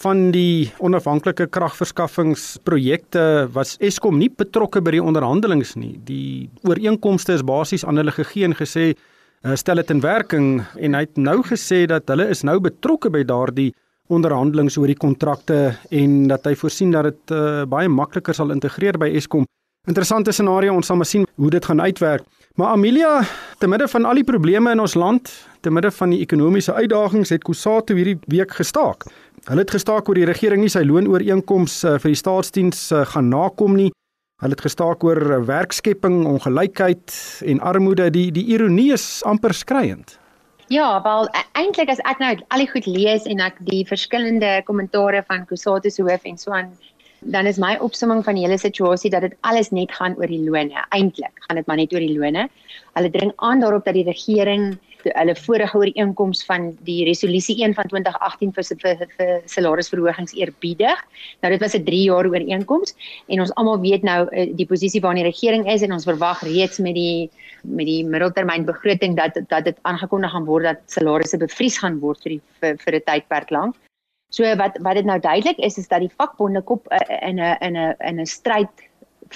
van 0.02 0.32
die 0.34 0.72
onafhanklike 0.82 1.48
kragverskaffingsprojekte 1.54 3.50
was 3.54 3.76
Eskom 3.84 4.18
nie 4.18 4.30
betrokke 4.30 4.82
by 4.82 4.96
die 4.96 5.04
onderhandelings 5.04 5.76
nie. 5.80 5.98
Die 6.08 6.50
ooreenkomste 6.68 7.36
is 7.38 7.46
basies 7.46 7.86
aan 7.86 8.02
hulle 8.02 8.14
gegee 8.16 8.48
en 8.48 8.58
gesê 8.58 8.94
uh, 8.94 9.56
stel 9.60 9.82
dit 9.82 9.94
in 9.94 10.02
werking 10.04 10.50
en 10.76 10.98
hy 10.98 11.06
het 11.06 11.18
nou 11.18 11.40
gesê 11.46 11.84
dat 11.90 12.10
hulle 12.10 12.30
is 12.34 12.44
nou 12.44 12.60
betrokke 12.64 13.12
by 13.14 13.24
daardie 13.28 13.72
onderhandelings 14.12 14.78
oor 14.78 14.90
die 14.92 15.00
kontrakte 15.00 15.76
en 15.92 16.28
dat 16.32 16.46
hy 16.50 16.56
voorsien 16.60 16.92
dat 16.92 17.12
dit 17.12 17.36
uh, 17.36 17.64
baie 17.70 17.90
makliker 17.90 18.36
sal 18.36 18.52
integreer 18.56 19.00
by 19.00 19.10
Eskom. 19.16 19.48
Interessante 19.88 20.32
scenario, 20.32 20.76
ons 20.76 20.88
sal 20.88 21.00
maar 21.00 21.10
sien 21.10 21.26
hoe 21.36 21.52
dit 21.52 21.66
gaan 21.66 21.82
uitwerk. 21.84 22.26
Maar 22.54 22.68
Amelia, 22.68 23.22
te 23.58 23.68
midde 23.68 23.88
van 23.88 24.06
al 24.06 24.20
die 24.20 24.24
probleme 24.24 24.72
in 24.72 24.80
ons 24.80 24.94
land, 24.94 25.30
te 25.66 25.72
midde 25.74 25.90
van 25.92 26.12
die 26.14 26.20
ekonomiese 26.22 26.74
uitdagings, 26.74 27.32
het 27.34 27.42
Kusatu 27.42 27.96
hierdie 27.98 28.20
week 28.30 28.54
gestaak. 28.54 29.08
Hulle 29.48 29.64
het 29.64 29.74
gestaak 29.74 30.06
oor 30.06 30.20
die 30.20 30.28
regering 30.30 30.62
nie 30.62 30.70
sy 30.70 30.84
loonooreenkomste 30.86 31.96
uh, 31.96 32.02
vir 32.04 32.14
die 32.14 32.20
staatsdiens 32.20 32.84
uh, 32.94 33.02
gaan 33.10 33.32
nakom 33.34 33.74
nie. 33.80 33.90
Hulle 34.46 34.54
het 34.54 34.62
gestaak 34.68 35.02
oor 35.02 35.18
uh, 35.18 35.40
werkskepping, 35.50 36.28
ongelykheid 36.30 37.18
en 37.50 37.64
armoede. 37.74 38.12
Die 38.14 38.28
die 38.38 38.46
ironie 38.54 38.92
is 38.94 39.08
amper 39.26 39.58
skriwend. 39.58 40.20
Ja, 40.70 41.02
wel 41.02 41.26
e, 41.34 41.42
eintlik 41.58 41.90
as 41.90 42.06
ek 42.06 42.22
nou 42.22 42.36
al 42.38 42.62
die 42.62 42.70
goed 42.70 42.86
lees 42.86 43.26
en 43.26 43.42
ek 43.42 43.58
die 43.66 43.82
verskillende 43.90 44.60
kommentare 44.70 45.26
van 45.26 45.50
Kusatu 45.50 45.90
se 45.90 46.06
hoof 46.06 46.30
en 46.30 46.38
so 46.38 46.54
aan 46.54 46.70
dan 47.26 47.46
is 47.46 47.58
my 47.58 47.76
opsomming 47.80 48.24
van 48.24 48.36
die 48.36 48.44
hele 48.46 48.58
situasie 48.58 49.12
dat 49.12 49.22
dit 49.22 49.36
alles 49.42 49.70
net 49.72 49.92
gaan 49.92 50.16
oor 50.20 50.28
die 50.28 50.44
lone. 50.44 50.86
Eintlik 50.90 51.46
gaan 51.48 51.60
dit 51.60 51.68
maar 51.68 51.78
net 51.80 51.94
oor 51.94 52.04
die 52.04 52.18
lone. 52.18 52.48
Hulle 52.94 53.12
dring 53.14 53.32
aan 53.36 53.60
daarop 53.64 53.86
dat 53.86 53.94
die 53.94 54.08
regering 54.08 54.74
hulle 55.04 55.36
vorige 55.36 55.78
ooreenkoms 55.78 56.46
van 56.48 56.70
die 56.88 57.04
resolusie 57.04 57.58
1 57.64 57.74
van 57.76 57.88
2018 57.92 58.54
vir 58.56 58.68
vir, 58.80 59.06
vir 59.18 59.32
salarisverhogings 59.52 60.34
eerbiedig. 60.40 61.00
Nou 61.42 61.52
dit 61.52 61.62
was 61.62 61.76
'n 61.76 61.84
3 61.84 62.04
jaar 62.04 62.26
ooreenkoms 62.26 62.96
en 63.28 63.40
ons 63.40 63.54
almal 63.56 63.80
weet 63.80 64.04
nou 64.04 64.28
eh, 64.30 64.50
die 64.56 64.66
posisie 64.66 65.02
waarin 65.02 65.24
die 65.24 65.32
regering 65.32 65.68
is 65.68 65.82
en 65.82 65.92
ons 65.92 66.06
verwag 66.06 66.44
reeds 66.44 66.80
met 66.80 66.96
die 66.96 67.30
met 67.64 67.86
die 67.86 68.04
middeltermynbegroting 68.06 69.16
dat 69.16 69.40
dat 69.48 69.64
dit 69.64 69.78
aangekondig 69.82 70.32
gaan 70.32 70.46
word 70.46 70.64
dat 70.64 70.80
salarisse 70.86 71.38
bevries 71.38 71.78
gaan 71.78 72.00
word 72.00 72.22
vir 72.24 72.30
die 72.30 72.42
vir, 72.60 72.78
vir 72.78 72.96
'n 72.96 73.04
tydperk 73.06 73.50
lank. 73.52 73.76
So 74.34 74.50
wat 74.58 74.80
wat 74.82 74.98
dit 74.98 75.06
nou 75.06 75.20
duidelik 75.22 75.60
is 75.62 75.78
is 75.78 75.88
dat 75.92 76.02
die 76.02 76.14
vakbonde 76.18 76.64
kop 76.66 76.90
uh, 76.90 77.02
in 77.22 77.40
'n 77.40 77.58
in 77.62 77.78
'n 77.78 77.96
in 78.02 78.20
'n 78.22 78.26
stryd 78.26 78.88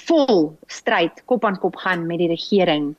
vol 0.08 0.58
stryd 0.68 1.22
kop 1.26 1.46
aan 1.46 1.60
kop 1.62 1.76
gaan 1.76 2.08
met 2.08 2.18
die 2.18 2.34
regering 2.34 2.96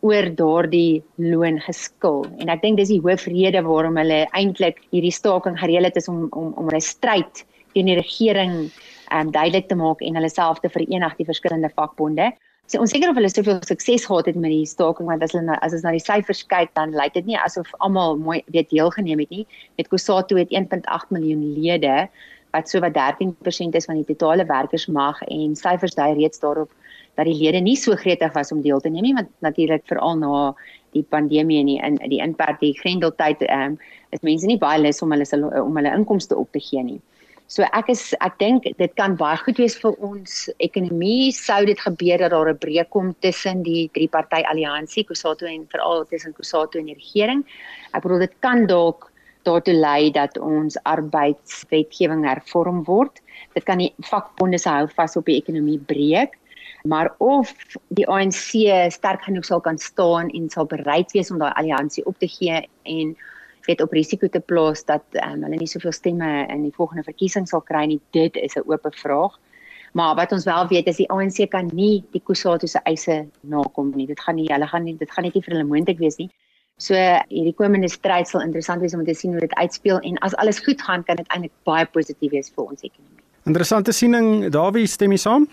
oor 0.00 0.28
daardie 0.34 1.02
loongeskil. 1.16 2.26
En 2.38 2.48
ek 2.48 2.62
dink 2.62 2.78
dis 2.78 2.92
die 2.92 3.02
hoofrede 3.02 3.62
waarom 3.66 3.96
hulle 3.96 4.26
eintlik 4.36 4.78
hierdie 4.92 5.14
staking 5.14 5.58
gereël 5.58 5.88
het 5.88 5.96
is 5.96 6.08
om 6.08 6.28
om 6.30 6.52
om 6.54 6.68
hulle 6.68 6.84
stryd 6.84 7.44
teen 7.72 7.86
die 7.86 7.98
regering 7.98 8.70
um, 9.12 9.30
duidelik 9.30 9.68
te 9.68 9.74
maak 9.74 10.00
en 10.00 10.14
hulle 10.14 10.30
self 10.30 10.60
te 10.60 10.68
verenig 10.68 11.16
die 11.16 11.26
verskillende 11.26 11.70
vakbonde. 11.74 12.32
So 12.68 12.82
ons 12.84 12.92
seker 12.92 13.08
of 13.08 13.16
hulle 13.16 13.30
soveel 13.32 13.62
sukses 13.64 14.02
gehad 14.04 14.26
het 14.28 14.36
met 14.36 14.52
die 14.52 14.66
staking 14.68 15.08
want 15.08 15.22
as 15.24 15.32
hulle 15.32 15.46
na, 15.46 15.54
as 15.64 15.72
ons 15.72 15.86
na 15.86 15.94
die 15.94 16.02
syfers 16.04 16.42
kyk 16.50 16.74
dan 16.76 16.90
lyk 16.92 17.14
dit 17.14 17.24
nie 17.24 17.38
asof 17.40 17.70
almal 17.80 18.18
mooi 18.20 18.42
weet 18.52 18.68
deelgeneem 18.68 19.22
het 19.24 19.30
nie. 19.32 19.46
Met 19.80 19.88
Kusatu 19.88 20.36
het 20.36 20.52
1.8 20.52 21.14
miljoen 21.16 21.46
lede 21.56 21.94
wat 22.52 22.68
so 22.68 22.82
wat 22.84 22.92
13% 22.92 23.78
is 23.80 23.88
van 23.88 24.02
die 24.02 24.04
totale 24.10 24.44
werkersmag 24.44 25.22
en 25.32 25.56
syfers 25.56 25.96
dui 25.96 26.10
reeds 26.20 26.44
daarop 26.44 26.68
dat 27.16 27.24
die 27.24 27.38
lede 27.40 27.64
nie 27.64 27.76
so 27.76 27.96
gretig 27.96 28.36
was 28.36 28.52
om 28.52 28.60
deel 28.60 28.84
te 28.84 28.92
neem 28.92 29.08
nie 29.08 29.16
want 29.16 29.32
natuurlik 29.40 29.88
veral 29.88 30.20
na 30.20 30.52
die 30.92 31.06
pandemie 31.08 31.62
en 31.64 31.72
die 31.72 31.80
in 31.88 31.96
die 32.12 32.20
inperk 32.20 32.60
die 32.60 32.76
grendeltyd 32.82 33.48
ehm 33.48 33.78
um, 33.78 33.80
is 34.12 34.24
mense 34.24 34.48
nie 34.48 34.60
baie 34.60 34.80
lus 34.80 35.00
om 35.04 35.16
hulle 35.16 35.24
om 35.64 35.80
hulle 35.80 35.96
inkomste 35.96 36.36
op 36.36 36.52
te 36.52 36.60
gee 36.60 36.84
nie. 36.84 37.00
So 37.48 37.64
ek 37.72 37.86
is 37.88 38.02
ek 38.20 38.34
dink 38.42 38.66
dit 38.76 38.92
kan 39.00 39.14
baie 39.16 39.38
goed 39.40 39.56
wees 39.56 39.74
vir 39.80 39.94
ons 40.04 40.32
ekonomie 40.60 41.30
sou 41.32 41.62
dit 41.64 41.78
gebeur 41.80 42.20
dat 42.20 42.34
daar 42.34 42.50
'n 42.52 42.60
breek 42.64 42.90
kom 42.92 43.14
tussen 43.24 43.62
die 43.62 43.88
drie 43.94 44.08
party 44.08 44.42
alliansie 44.44 45.04
Kusato 45.08 45.46
en 45.46 45.64
veral 45.72 46.04
tussen 46.04 46.34
Kusato 46.34 46.78
en 46.78 46.92
die 46.92 46.98
regering. 47.00 47.44
Ek 47.94 48.02
bedoel 48.02 48.26
dit 48.26 48.34
kan 48.40 48.66
dalk 48.66 49.10
daartoe 49.44 49.74
lei 49.74 50.10
dat 50.10 50.36
ons 50.38 50.76
arbeidswetgewing 50.84 52.26
hervorm 52.28 52.84
word. 52.84 53.22
Dit 53.54 53.64
kan 53.64 53.78
die 53.78 53.94
vakbonde 54.10 54.58
se 54.58 54.68
hou 54.68 54.86
vas 54.86 55.16
op 55.16 55.24
die 55.24 55.40
ekonomie 55.40 55.78
breek. 55.78 56.36
Maar 56.84 57.14
of 57.18 57.54
die 57.88 58.06
ANC 58.06 58.92
sterk 58.92 59.24
genoeg 59.24 59.44
sal 59.44 59.60
kan 59.60 59.78
staan 59.78 60.28
en 60.28 60.50
sal 60.50 60.66
bereid 60.66 61.12
wees 61.12 61.30
om 61.30 61.38
daai 61.38 61.52
alliansie 61.56 62.04
op 62.06 62.18
te 62.18 62.28
gee 62.28 62.68
en 62.84 63.16
weet 63.66 63.82
op 63.82 63.92
risiko 63.92 64.28
te 64.28 64.40
plaas 64.40 64.84
dat 64.84 65.04
um, 65.12 65.42
hulle 65.42 65.56
nie 65.56 65.66
soveel 65.66 65.92
stemme 65.92 66.46
in 66.48 66.62
die 66.62 66.74
volgende 66.74 67.02
verkiesing 67.02 67.48
sal 67.48 67.60
kry 67.60 67.84
nie. 67.86 68.00
Dit 68.12 68.36
is 68.36 68.56
'n 68.56 68.66
oop 68.66 68.86
vraag. 68.94 69.38
Maar 69.92 70.14
wat 70.14 70.32
ons 70.32 70.44
wel 70.44 70.66
weet 70.68 70.86
is 70.86 70.96
die 70.96 71.10
ANC 71.10 71.48
kan 71.50 71.70
nie 71.72 72.04
die 72.12 72.20
Kusatu 72.20 72.66
se 72.66 72.80
eise 72.84 73.26
nakom 73.40 73.92
nie. 73.94 74.06
Dit 74.06 74.20
gaan 74.20 74.34
nie 74.34 74.52
hulle 74.52 74.66
gaan 74.66 74.84
nie 74.84 74.96
dit 74.96 75.10
gaan 75.10 75.24
net 75.24 75.34
nie 75.34 75.42
vir 75.42 75.54
hulle 75.54 75.68
moontlik 75.68 75.98
wees 75.98 76.16
nie. 76.16 76.30
So 76.78 76.94
hierdie 76.94 77.54
komende 77.54 77.88
stryd 77.88 78.28
sal 78.28 78.44
interessant 78.44 78.80
wees 78.80 78.94
om 78.94 79.04
te 79.04 79.14
sien 79.14 79.32
hoe 79.34 79.40
dit 79.40 79.54
uitspeel 79.54 79.98
en 79.98 80.18
as 80.18 80.34
alles 80.34 80.58
goed 80.58 80.82
gaan 80.82 81.02
kan 81.04 81.16
dit 81.16 81.26
eintlik 81.28 81.52
baie 81.64 81.86
positief 81.86 82.30
wees 82.30 82.52
vir 82.54 82.64
ons 82.64 82.82
ekonomie. 82.82 83.24
Interessante 83.46 83.92
siening, 83.92 84.50
Dawie, 84.52 84.86
stem 84.86 85.10
jy 85.10 85.18
saam? 85.18 85.48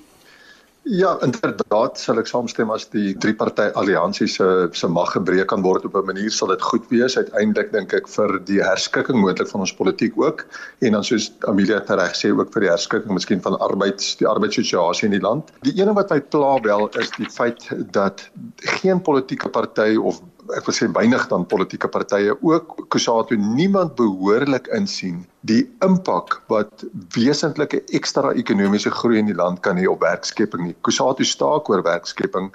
Ja, 0.86 1.16
inderdaad 1.26 1.98
sal 1.98 2.20
ek 2.22 2.28
saamstem 2.30 2.70
as 2.70 2.84
die 2.94 3.16
drie 3.18 3.34
party 3.34 3.72
alliansie 3.80 4.28
se 4.30 4.46
se 4.78 4.88
mag 4.88 5.16
gebreek 5.16 5.48
kan 5.50 5.64
word 5.66 5.88
op 5.88 5.96
'n 5.98 6.06
manier 6.06 6.30
sal 6.30 6.52
dit 6.54 6.62
goed 6.62 6.86
wees 6.94 7.18
uiteindelik 7.18 7.72
dink 7.74 7.94
ek 7.94 8.08
vir 8.08 8.38
die 8.46 8.62
herskikking 8.62 9.18
moontlik 9.18 9.50
van 9.50 9.66
ons 9.66 9.74
politiek 9.74 10.14
ook 10.22 10.46
en 10.82 10.92
dan 10.92 11.04
soos 11.04 11.32
Amelia 11.50 11.82
reg 11.88 12.14
sê 12.14 12.30
ook 12.30 12.54
vir 12.54 12.62
die 12.62 12.70
herskikking 12.70 13.14
miskien 13.18 13.42
van 13.42 13.58
arbeids 13.58 14.16
die 14.22 14.28
arbeidssituasie 14.28 15.10
in 15.10 15.18
die 15.18 15.26
land. 15.26 15.50
Die 15.64 15.74
ene 15.82 15.94
wat 15.94 16.12
my 16.12 16.22
pla 16.22 16.62
wel 16.62 16.88
is 17.02 17.10
die 17.18 17.30
feit 17.30 17.66
dat 17.92 18.30
geen 18.78 19.02
politieke 19.02 19.50
party 19.50 19.98
of 19.98 20.22
ek 20.54 20.68
wil 20.68 20.76
sê 20.78 20.88
weinig 20.94 21.24
dan 21.32 21.46
politieke 21.50 21.90
partye 21.90 22.36
ook 22.46 22.86
Kusatu 22.94 23.38
niemand 23.40 23.96
behoorlik 23.98 24.68
insien 24.76 25.24
die 25.50 25.64
impak 25.86 26.38
wat 26.52 26.86
wesentlike 27.16 27.82
ekstra 27.98 28.34
ekonomiese 28.38 28.94
groei 28.94 29.18
in 29.22 29.32
die 29.32 29.38
land 29.38 29.64
kan 29.66 29.78
hê 29.78 29.88
op 29.90 30.06
werkskeping 30.06 30.68
nie. 30.68 30.76
Kusatu 30.86 31.26
staak 31.26 31.70
oor 31.70 31.84
werkskeping 31.86 32.52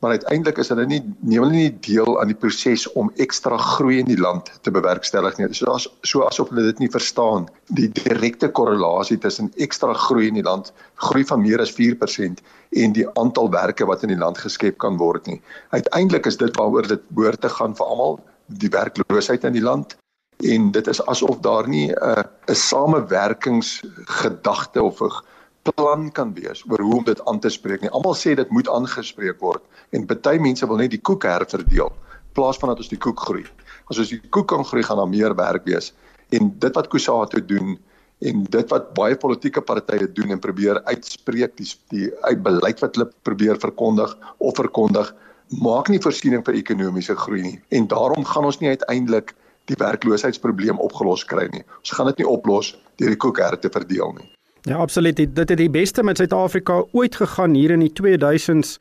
maar 0.00 0.16
uiteindelik 0.16 0.56
is 0.58 0.70
hulle 0.72 0.86
nie 0.88 1.02
neem 1.20 1.42
hulle 1.44 1.52
nie 1.52 1.78
deel 1.84 2.14
aan 2.20 2.30
die 2.32 2.38
proses 2.42 2.86
om 2.96 3.10
ekstra 3.20 3.56
groei 3.60 3.98
in 4.00 4.08
die 4.08 4.20
land 4.20 4.48
te 4.64 4.70
bewerkstellig 4.72 5.36
nie. 5.38 5.48
So 5.56 5.66
as 5.74 5.88
so 6.08 6.24
asof 6.24 6.48
hulle 6.52 6.64
dit 6.70 6.78
nie 6.80 6.90
verstaan 6.92 7.48
die 7.76 7.88
direkte 8.00 8.48
korrelasie 8.48 9.18
tussen 9.20 9.52
ekstra 9.60 9.92
groei 10.06 10.26
in 10.30 10.38
die 10.40 10.46
land, 10.46 10.72
groei 11.04 11.24
van 11.28 11.40
meer 11.44 11.60
as 11.60 11.74
4% 11.76 12.40
en 12.84 12.88
die 12.96 13.08
aantal 13.20 13.48
werke 13.52 13.84
wat 13.90 14.02
in 14.06 14.12
die 14.14 14.22
land 14.22 14.38
geskep 14.40 14.76
kan 14.80 14.94
word 15.00 15.22
nie. 15.28 15.40
Uiteindelik 15.76 16.24
is 16.30 16.40
dit 16.40 16.52
waaroor 16.56 16.86
dit 16.88 17.02
behoort 17.10 17.40
te 17.44 17.50
gaan 17.52 17.74
vir 17.76 17.86
almal, 17.86 18.14
die 18.46 18.72
werkloosheid 18.72 19.44
in 19.44 19.52
die 19.58 19.66
land 19.66 19.96
en 20.40 20.72
dit 20.72 20.86
is 20.88 21.06
asof 21.12 21.44
daar 21.44 21.68
nie 21.68 21.92
'n 21.92 22.24
'n 22.48 22.54
samewerkingsgedagte 22.54 24.82
of 24.82 25.02
'n 25.02 25.10
plan 25.62 26.12
kan 26.12 26.34
wees 26.34 26.64
oor 26.70 26.80
hoe 26.80 26.96
om 26.96 27.04
dit 27.04 27.24
aan 27.26 27.40
te 27.40 27.48
spreek 27.48 27.80
nie. 27.80 27.90
Almal 27.90 28.14
sê 28.14 28.34
dit 28.34 28.50
moet 28.50 28.68
aangespreek 28.68 29.40
word 29.40 29.62
en 29.90 30.06
baie 30.06 30.40
mense 30.40 30.66
wil 30.66 30.80
net 30.80 30.94
die 30.94 31.02
koek 31.02 31.26
herverdeel 31.28 31.92
plaas 32.32 32.58
van 32.60 32.72
dat 32.72 32.82
ons 32.82 32.90
die 32.90 33.00
koek 33.00 33.20
groei. 33.26 33.44
As 33.90 33.98
ons 33.98 34.12
die 34.12 34.20
koek 34.30 34.48
kan 34.52 34.64
groei, 34.66 34.84
gaan 34.86 35.00
daar 35.00 35.10
meer 35.10 35.34
werk 35.34 35.66
wees. 35.66 35.90
En 36.30 36.52
dit 36.62 36.76
wat 36.76 36.90
Kusatu 36.92 37.42
doen 37.42 37.74
en 38.20 38.44
dit 38.52 38.70
wat 38.70 38.92
baie 38.94 39.16
politieke 39.16 39.62
partye 39.64 40.06
doen 40.12 40.34
en 40.34 40.42
probeer 40.42 40.82
uitspreek 40.84 41.56
die 41.58 41.68
die 41.90 42.10
uit 42.28 42.42
beleid 42.44 42.82
wat 42.84 42.96
hulle 42.96 43.08
probeer 43.26 43.58
verkondig 43.58 44.12
of 44.38 44.58
verkondig 44.60 45.14
maak 45.64 45.88
nie 45.90 45.98
voorsiening 46.02 46.44
vir 46.46 46.60
ekonomiese 46.60 47.16
groei 47.18 47.42
nie. 47.42 47.56
En 47.74 47.88
daarom 47.90 48.24
gaan 48.24 48.46
ons 48.46 48.60
nie 48.60 48.70
uiteindelik 48.70 49.34
die 49.70 49.78
werkloosheidsprobleem 49.80 50.78
opgelos 50.78 51.24
kry 51.24 51.48
nie. 51.50 51.64
Ons 51.80 51.94
gaan 51.96 52.10
dit 52.12 52.22
nie 52.22 52.28
oplos 52.28 52.76
deur 53.00 53.16
die 53.16 53.42
her 53.42 53.58
te 53.58 53.70
verdeel 53.72 54.14
nie. 54.18 54.28
Ja, 54.68 54.76
absoluut. 54.76 55.16
Dit 55.16 55.48
het 55.48 55.58
die 55.58 55.70
beste 55.70 56.02
met 56.02 56.20
Suid-Afrika 56.20 56.84
ooit 56.92 57.16
gegaan 57.16 57.54
hier 57.54 57.70
in 57.70 57.80
die 57.80 57.92
2000s 57.96 58.76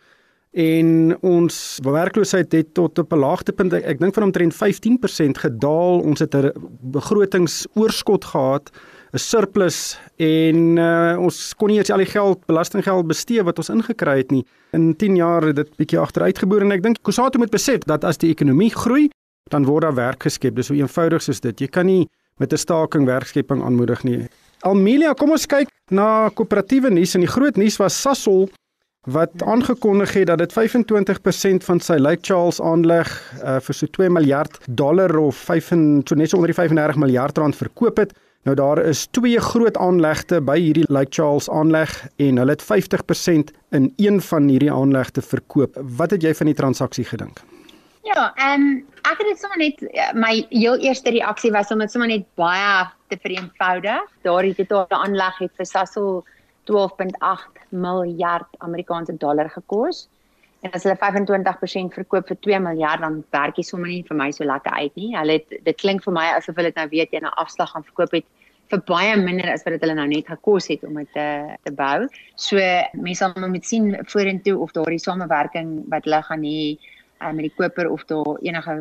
en 0.52 1.18
ons 1.22 1.56
werkloosheid 1.86 2.52
het 2.52 2.74
tot 2.74 2.98
op 2.98 3.14
'n 3.14 3.20
laagtepunt 3.20 3.74
ek 3.74 4.00
dink 4.00 4.14
van 4.14 4.24
omtrent 4.24 4.54
15% 4.54 5.38
gedaal. 5.38 6.00
Ons 6.02 6.20
het 6.20 6.36
'n 6.36 6.52
begrotingsoorskot 6.82 8.26
gehad, 8.26 8.72
'n 9.14 9.18
surplus 9.18 10.00
en 10.18 10.78
uh, 10.78 11.18
ons 11.20 11.54
kon 11.56 11.68
nie 11.68 11.78
eers 11.78 11.92
al 11.92 11.98
die 11.98 12.06
geld, 12.06 12.46
belastinggeld 12.46 13.08
bestee 13.08 13.44
wat 13.44 13.58
ons 13.58 13.70
ingekry 13.70 14.18
het 14.18 14.32
nie. 14.32 14.46
In 14.72 14.96
10 14.96 15.16
jaar 15.16 15.42
het 15.42 15.56
dit 15.56 15.76
bietjie 15.78 16.00
agteruitgeboor 16.00 16.62
en 16.62 16.72
ek 16.72 16.84
dink 16.84 17.02
Kusatu 17.02 17.38
moet 17.38 17.52
besef 17.52 17.80
dat 17.86 18.04
as 18.04 18.18
die 18.18 18.30
ekonomie 18.30 18.72
groei, 18.72 19.10
dan 19.50 19.66
word 19.66 19.82
daar 19.82 19.96
werk 19.96 20.24
geskep. 20.24 20.56
Dis 20.56 20.68
so 20.68 20.74
eenvoudig 20.74 21.22
soos 21.22 21.40
dit. 21.40 21.60
Jy 21.60 21.68
kan 21.68 21.86
nie 21.86 22.08
met 22.38 22.54
'n 22.54 22.58
staking 22.58 23.06
werkskeping 23.06 23.64
aanmoedig 23.64 24.04
nie. 24.04 24.28
Almelia, 24.62 25.14
kom 25.14 25.32
ons 25.32 25.46
kyk 25.46 25.68
na 25.92 26.30
koöperatiewe 26.30 26.90
nuus 26.90 27.16
en 27.16 27.22
die 27.22 27.30
groot 27.30 27.56
nuus 27.58 27.78
was 27.78 28.02
Sasol 28.02 28.50
wat 29.12 29.44
aangekondig 29.44 30.14
het 30.14 30.28
dat 30.28 30.38
dit 30.38 30.54
25% 30.54 31.66
van 31.66 31.80
sy 31.80 31.98
Lake 31.98 32.22
Charles 32.22 32.62
aanleg 32.62 33.10
uh, 33.44 33.58
vir 33.64 33.76
so 33.76 33.88
2 33.98 34.10
miljard 34.10 34.60
dollar 34.68 35.18
of 35.18 35.36
5 35.50 35.68
so 35.68 36.16
net 36.16 36.30
so 36.30 36.38
onder 36.38 36.54
die 36.54 36.58
35 36.58 37.00
miljard 37.02 37.38
rand 37.38 37.56
verkoop 37.56 37.98
het. 37.98 38.14
Nou 38.48 38.56
daar 38.56 38.80
is 38.86 39.08
twee 39.12 39.40
groot 39.40 39.78
aanlegte 39.78 40.40
by 40.42 40.56
hierdie 40.60 40.86
Lake 40.88 41.12
Charles 41.12 41.50
aanleg 41.50 41.92
en 42.16 42.40
hulle 42.40 42.56
het 42.56 42.64
50% 42.64 43.52
in 43.76 43.94
een 43.98 44.22
van 44.22 44.48
hierdie 44.48 44.72
aanlegte 44.72 45.22
verkoop. 45.22 45.76
Wat 46.00 46.16
het 46.16 46.24
jy 46.24 46.34
van 46.34 46.52
die 46.52 46.56
transaksie 46.56 47.06
gedink? 47.06 47.44
Ja, 48.08 48.32
ehm 48.36 48.62
um, 48.62 48.86
ek 49.10 49.20
het 49.22 49.28
dit 49.28 49.40
sommer 49.42 49.60
net 49.60 49.84
ja, 49.94 50.12
my 50.14 50.46
heel 50.50 50.78
eerste 50.86 51.12
reaksie 51.12 51.52
was 51.52 51.72
om 51.72 51.80
dit 51.84 51.92
sommer 51.92 52.10
net 52.10 52.26
baie 52.40 52.88
te 53.12 53.18
vereenvoudig. 53.22 54.08
Daardie 54.24 54.56
totale 54.56 55.04
aanleg 55.04 55.38
het 55.44 55.52
vir 55.58 55.68
Sasol 55.68 56.24
12.8 56.70 57.68
miljard 57.70 58.48
Amerikaanse 58.58 59.18
dollar 59.18 59.50
gekos. 59.50 60.08
En 60.62 60.74
as 60.76 60.84
hulle 60.84 60.98
25% 61.00 61.96
verkoop 61.96 62.28
vir 62.28 62.40
2 62.48 62.60
miljard 62.60 63.02
dan 63.02 63.22
werk 63.32 63.56
dit 63.56 63.68
sommer 63.68 63.88
nie 63.90 64.04
vir 64.08 64.18
my 64.20 64.30
so 64.36 64.44
lekker 64.44 64.76
uit 64.76 64.96
nie. 65.00 65.16
Hulle 65.16 65.40
het 65.40 65.56
dit 65.64 65.80
klink 65.80 66.04
vir 66.04 66.14
my 66.14 66.28
asof 66.36 66.60
hulle 66.60 66.74
dit 66.74 66.82
nou 66.82 66.90
weet 66.92 67.16
jy 67.16 67.22
'n 67.24 67.34
afslag 67.44 67.72
gaan 67.72 67.88
verkoop 67.88 68.12
het 68.20 68.26
vir 68.70 68.82
baie 68.86 69.16
minder 69.18 69.50
as 69.50 69.64
wat 69.66 69.74
dit 69.74 69.82
hulle 69.82 69.96
nou 69.96 70.08
net 70.08 70.28
gekos 70.28 70.68
het 70.70 70.84
om 70.84 71.00
dit 71.02 71.12
te 71.14 71.56
te 71.64 71.72
bou. 71.72 72.08
So 72.36 72.58
mense 72.94 73.20
sal 73.24 73.50
moet 73.50 73.66
sien 73.66 73.96
vorentoe 74.06 74.58
of 74.60 74.72
daardie 74.72 75.00
samewerking 75.00 75.86
wat 75.90 76.04
hulle 76.04 76.22
gaan 76.24 76.44
hê 76.44 76.78
uh, 77.22 77.32
met 77.32 77.48
die 77.48 77.54
koper 77.56 77.90
of 77.92 78.06
daar 78.10 78.38
enige 78.42 78.76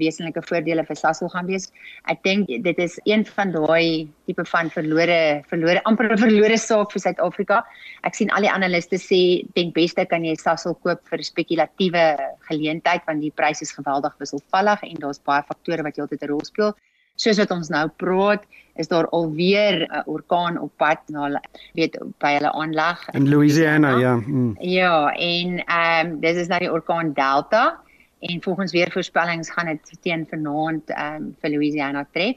wesenlike 0.00 0.42
voordele 0.48 0.84
vir 0.86 0.96
Sasol 0.96 1.30
gaan 1.32 1.46
wees. 1.46 1.70
Ek 2.12 2.22
dink 2.26 2.48
dit 2.48 2.82
is 2.82 2.98
een 3.04 3.24
van 3.26 3.52
daai 3.54 4.08
tipe 4.26 4.44
van 4.50 4.70
verlore 4.70 5.42
verlore 5.50 5.82
amper 5.84 6.10
'n 6.12 6.18
verlore 6.18 6.58
saak 6.58 6.92
vir 6.92 7.00
Suid-Afrika. 7.00 7.64
Ek 8.02 8.14
sien 8.14 8.30
al 8.30 8.42
die 8.42 8.52
analiste 8.52 8.98
sê 8.98 9.46
dink 9.54 9.74
beste 9.74 10.06
kan 10.06 10.24
jy 10.24 10.34
Sasol 10.34 10.74
koop 10.74 11.00
vir 11.10 11.22
spekulatiewe 11.22 12.04
geleentheid 12.48 13.02
want 13.06 13.20
die 13.20 13.34
pryse 13.34 13.62
is 13.62 13.72
geweldig 13.72 14.14
wisselvallig 14.18 14.82
en 14.82 14.96
daar's 15.00 15.22
baie 15.22 15.42
faktore 15.42 15.82
wat 15.82 15.96
heeltyd 15.96 16.22
'n 16.22 16.28
rol 16.28 16.44
speel 16.44 16.74
soos 17.16 17.40
wat 17.40 17.50
ons 17.50 17.68
nou 17.72 17.88
praat, 18.00 18.44
is 18.76 18.88
daar 18.88 19.08
alweer 19.08 19.88
'n 19.88 20.02
orkaan 20.06 20.58
op 20.60 20.72
pad 20.76 21.00
na 21.08 21.40
weet 21.74 21.98
by 22.20 22.32
hulle 22.36 22.52
aanleg 22.52 23.08
in 23.12 23.28
Louisiana, 23.28 23.98
ja. 23.98 24.14
Mm. 24.14 24.56
Ja, 24.60 25.12
en 25.12 25.64
ehm 25.64 26.06
um, 26.06 26.20
dis 26.20 26.36
is 26.36 26.48
nou 26.48 26.60
die 26.60 26.72
orkaan 26.72 27.12
Delta 27.12 27.80
en 28.20 28.42
volgens 28.42 28.72
weervoorspellings 28.72 29.50
gaan 29.50 29.66
dit 29.66 30.02
teen 30.02 30.26
vanaand 30.30 30.90
ehm 30.90 31.14
um, 31.14 31.36
vir 31.40 31.50
Louisiana 31.50 32.06
tref. 32.12 32.36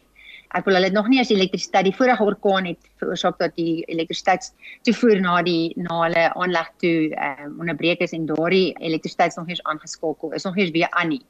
Ek 0.50 0.66
wil 0.66 0.74
hulle 0.74 0.90
nog 0.90 1.08
nie 1.08 1.20
as 1.20 1.30
elektrisiteit 1.30 1.86
die 1.86 1.96
vorige 1.96 2.24
orkaan 2.24 2.66
het 2.66 2.88
veroorsaak 2.98 3.38
dat 3.38 3.52
die 3.56 3.84
elektrisiteit 3.86 4.54
toevoer 4.82 5.20
na 5.22 5.42
die 5.46 5.74
na 5.78 6.02
hulle 6.04 6.34
aanleg 6.34 6.72
toe 6.78 7.14
ehm 7.16 7.44
um, 7.46 7.60
onderbreek 7.60 8.00
is 8.00 8.14
en 8.14 8.26
daardie 8.26 8.74
elektrisiteit 8.80 9.36
nog 9.36 9.46
nie 9.46 9.56
eens 9.56 9.64
aangeskakel 9.64 10.32
is 10.32 10.44
nog 10.44 10.56
nie 10.56 10.64
eens 10.64 10.78
weer 10.78 10.90
aan 10.92 11.08
nie. 11.10 11.26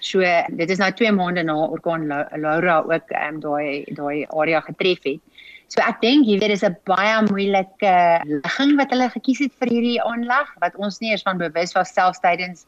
So 0.00 0.20
dit 0.48 0.70
is 0.70 0.78
nou 0.78 0.90
2 0.92 1.12
maande 1.12 1.42
na 1.42 1.56
orkaan 1.66 2.06
Laura 2.36 2.82
ook 2.86 3.10
ehm 3.10 3.34
um, 3.34 3.40
daai 3.40 3.84
daai 3.94 4.26
area 4.28 4.60
getref 4.60 5.02
het. 5.02 5.20
So 5.68 5.82
ek 5.84 6.00
dink 6.00 6.24
hier 6.24 6.40
weer 6.40 6.50
is 6.50 6.64
'n 6.64 6.76
baie 6.84 7.22
moeilike 7.30 7.94
ligging 8.24 8.76
wat 8.76 8.90
hulle 8.90 9.08
gekies 9.10 9.38
het 9.38 9.52
vir 9.60 9.68
hierdie 9.68 10.02
aanleg 10.02 10.54
wat 10.60 10.76
ons 10.76 11.00
nie 11.00 11.10
eers 11.10 11.22
van 11.22 11.38
bewus 11.38 11.74
was 11.74 11.92
selfs 11.92 12.20
tydens 12.20 12.66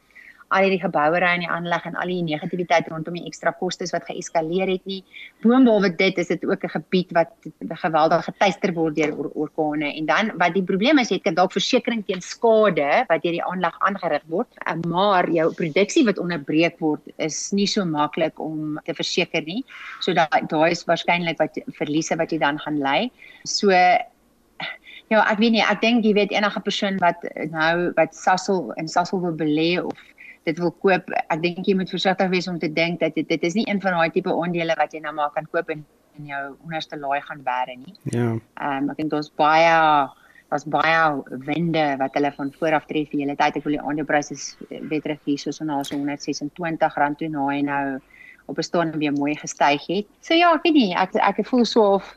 al 0.51 0.67
hierdie 0.67 0.83
gebouery 0.83 1.31
in 1.37 1.45
die 1.45 1.51
aanleg 1.51 1.85
en 1.87 1.97
al 2.01 2.11
die 2.11 2.23
negativiteit 2.27 2.89
rondom 2.91 3.17
die 3.19 3.27
ekstra 3.29 3.53
kostes 3.61 3.93
wat 3.95 4.07
geeskaleer 4.09 4.71
het 4.71 4.85
nie. 4.91 5.01
Boonbehalwe 5.45 5.93
dit 5.97 6.19
is 6.19 6.31
dit 6.33 6.45
ook 6.45 6.65
'n 6.65 6.75
gebied 6.75 7.13
wat 7.13 7.31
geweldig 7.85 8.25
geteister 8.25 8.73
word 8.75 8.97
deur 8.97 9.15
or 9.17 9.31
orkane 9.35 9.95
en 9.97 10.07
dan 10.07 10.33
wat 10.39 10.55
die 10.55 10.63
probleem 10.63 10.99
is, 10.99 11.11
jy 11.11 11.21
het 11.23 11.37
dalk 11.37 11.53
versekerings 11.53 12.07
teen 12.07 12.21
skade 12.21 13.05
wat 13.09 13.23
deur 13.23 13.33
die 13.33 13.45
aanleg 13.45 13.77
aangerig 13.81 14.23
word, 14.29 14.49
eh, 14.67 14.75
maar 14.89 15.31
jou 15.31 15.55
produksie 15.55 16.05
wat 16.05 16.19
onderbreek 16.19 16.79
word 16.81 17.01
is 17.19 17.53
nie 17.53 17.67
so 17.67 17.85
maklik 17.85 18.39
om 18.41 18.79
te 18.85 18.95
verseker 18.95 19.43
nie. 19.43 19.65
So 20.01 20.13
daai 20.13 20.47
daai 20.49 20.71
is 20.71 20.85
waarskynlik 20.85 21.39
wat 21.39 21.59
verliese 21.79 22.17
wat 22.17 22.31
jy 22.31 22.39
dan 22.39 22.59
gaan 22.59 22.79
ly. 22.79 23.11
So 23.45 23.71
Ja, 25.11 25.25
ek 25.27 25.41
weet 25.43 25.51
nie, 25.51 25.63
ek 25.67 25.81
dink 25.83 26.05
jy 26.07 26.13
weet 26.15 26.31
enige 26.31 26.61
persoon 26.63 26.99
wat 27.03 27.25
nou 27.51 27.91
wat 27.97 28.15
Sasol 28.15 28.71
en 28.79 28.87
Sasol 28.87 29.19
wil 29.25 29.33
belê 29.35 29.83
of 29.83 29.99
dit 30.49 30.59
wil 30.59 30.73
koop, 30.83 31.11
ek 31.29 31.43
dink 31.43 31.67
jy 31.67 31.75
moet 31.77 31.91
versigtig 31.93 32.31
wees 32.33 32.49
om 32.49 32.59
te 32.59 32.71
dink 32.73 33.01
dat 33.01 33.15
dit 33.15 33.29
dit 33.29 33.43
is 33.43 33.55
nie 33.55 33.67
een 33.69 33.81
van 33.81 33.99
daai 33.99 34.11
tipe 34.15 34.33
aandele 34.33 34.77
wat 34.79 34.95
jy 34.95 35.01
nou 35.05 35.13
maar 35.15 35.33
kan 35.35 35.47
koop 35.53 35.69
en 35.71 35.85
in 36.19 36.31
jou 36.33 36.45
onderste 36.65 36.99
laai 36.99 37.21
gaan 37.21 37.43
bære 37.45 37.77
nie. 37.77 37.95
Ja. 38.15 38.33
Ehm 38.61 38.85
um, 38.85 38.91
ek 38.91 39.03
dink 39.03 39.13
daar's 39.13 39.31
baie 39.37 40.09
was 40.51 40.65
baie 40.67 41.01
wende 41.47 41.85
wat 42.01 42.17
hulle 42.19 42.33
van 42.35 42.51
vooraf 42.59 42.87
tref 42.91 43.13
die 43.13 43.23
hele 43.23 43.37
tyd. 43.39 43.57
Ek 43.57 43.67
wil 43.67 43.77
die 43.77 43.83
aandelepryse 43.83 44.37
weet 44.91 45.07
reg 45.07 45.21
hier 45.25 45.39
soos 45.39 45.61
na 45.63 45.83
so 45.87 45.97
R126 45.97 46.51
toe 46.57 47.29
na 47.31 47.45
hy 47.51 47.61
nou 47.63 48.01
op 48.51 48.59
'n 48.59 48.63
staan 48.63 48.91
weer 48.99 49.13
mooi 49.13 49.37
gestyg 49.37 49.87
het. 49.87 50.07
So 50.21 50.35
ja, 50.35 50.53
ek 50.55 50.65
weet 50.65 50.75
nie, 50.75 50.95
ek 50.95 51.15
ek 51.15 51.47
voel 51.47 51.65
so 51.65 51.95
of 51.95 52.15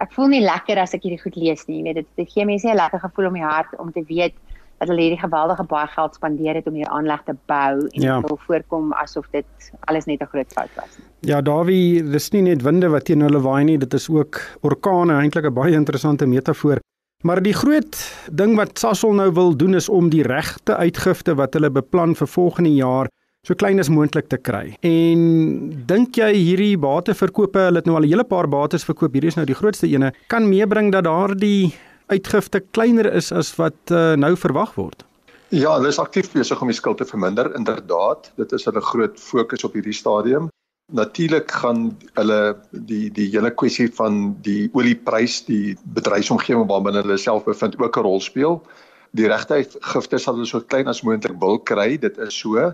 ek 0.00 0.12
voel 0.12 0.28
nie 0.28 0.44
lekker 0.44 0.78
as 0.78 0.94
ek 0.94 1.02
hierdie 1.02 1.22
goed 1.22 1.36
lees 1.36 1.66
nie. 1.68 1.78
Jy 1.78 1.84
weet 1.84 1.94
dit 1.94 2.08
dit 2.16 2.32
gee 2.32 2.44
mense 2.44 2.68
'n 2.68 2.76
lekker 2.76 3.00
gevoel 3.00 3.26
om 3.26 3.34
die 3.34 3.44
hart 3.44 3.78
om 3.78 3.92
te 3.92 4.04
weet 4.04 4.34
dat 4.80 4.88
hulle 4.88 5.04
hierdie 5.04 5.20
geweldige 5.20 5.64
baie 5.68 5.88
geld 5.92 6.14
spandeer 6.16 6.56
het 6.56 6.68
om 6.68 6.76
hierdie 6.78 6.92
aanleg 6.96 7.22
te 7.26 7.34
bou 7.50 7.74
en 7.84 8.02
ja. 8.02 8.16
dit 8.16 8.28
wil 8.32 8.38
voorkom 8.46 8.94
asof 8.96 9.26
dit 9.34 9.72
alles 9.92 10.06
net 10.08 10.22
'n 10.22 10.30
groot 10.32 10.52
fout 10.56 10.72
was. 10.76 10.98
Ja, 11.20 11.40
Dawie, 11.40 12.02
dis 12.02 12.30
nie 12.32 12.42
net 12.42 12.62
winde 12.62 12.88
wat 12.88 13.04
teen 13.04 13.20
hulle 13.20 13.40
waai 13.40 13.64
nie, 13.64 13.78
dit 13.78 13.94
is 13.94 14.08
ook 14.08 14.40
orkane, 14.60 15.12
eintlik 15.20 15.44
'n 15.44 15.54
baie 15.54 15.74
interessante 15.74 16.26
metafoor. 16.26 16.80
Maar 17.22 17.42
die 17.42 17.52
groot 17.52 17.96
ding 18.32 18.56
wat 18.56 18.78
Sasol 18.78 19.12
nou 19.12 19.32
wil 19.32 19.56
doen 19.56 19.74
is 19.74 19.88
om 19.88 20.08
die 20.08 20.22
regte 20.22 20.76
uitgifte 20.76 21.34
wat 21.34 21.52
hulle 21.52 21.70
beplan 21.70 22.14
vir 22.14 22.26
volgende 22.26 22.72
jaar 22.74 23.08
so 23.42 23.54
klein 23.54 23.78
as 23.78 23.88
moontlik 23.88 24.28
te 24.28 24.36
kry. 24.36 24.76
En 24.80 25.84
dink 25.86 26.16
jy 26.16 26.32
hierdie 26.32 26.78
bateverkope, 26.78 27.58
hulle 27.58 27.76
het 27.76 27.86
nou 27.86 27.96
al 27.96 28.04
'n 28.04 28.08
hele 28.08 28.24
paar 28.24 28.48
bates 28.48 28.84
verkoop, 28.84 29.12
hierdie 29.12 29.28
is 29.28 29.36
nou 29.36 29.46
die 29.46 29.54
grootste 29.54 29.86
ene, 29.86 30.12
kan 30.28 30.48
meebring 30.48 30.92
dat 30.92 31.04
daardie 31.04 31.74
uitgifte 32.10 32.60
kleiner 32.74 33.08
is 33.12 33.30
as 33.32 33.52
wat 33.58 33.94
uh, 33.94 34.14
nou 34.18 34.34
verwag 34.36 34.74
word? 34.78 35.04
Ja, 35.50 35.74
hulle 35.74 35.90
is 35.90 35.98
aktief 35.98 36.30
besig 36.32 36.60
om 36.62 36.70
die 36.70 36.78
skuld 36.78 37.00
te 37.00 37.06
verminder. 37.08 37.50
Inderdaad, 37.58 38.30
dit 38.38 38.52
is 38.54 38.66
hulle 38.68 38.82
groot 38.86 39.18
fokus 39.18 39.64
op 39.66 39.74
hierdie 39.78 39.96
stadium. 39.96 40.50
Natuurlik 40.94 41.50
gaan 41.62 41.88
hulle 42.18 42.56
die 42.70 43.08
die 43.14 43.28
hele 43.32 43.50
kwessie 43.50 43.88
van 43.94 44.20
die 44.46 44.68
olieprys, 44.78 45.40
die 45.46 45.76
bedryfsomgewing 45.96 46.68
waarbinne 46.70 47.02
hulle 47.02 47.18
self 47.18 47.46
bevind 47.46 47.78
ook 47.78 47.98
'n 47.98 48.06
rol 48.06 48.20
speel. 48.20 48.60
Die 49.18 49.26
regte 49.26 49.54
uitgifte 49.54 50.18
sal 50.18 50.38
hulle 50.38 50.46
so 50.46 50.60
klein 50.60 50.88
as 50.88 51.02
moontlik 51.02 51.38
wil 51.40 51.58
kry, 51.58 51.98
dit 51.98 52.18
is 52.18 52.34
so 52.34 52.70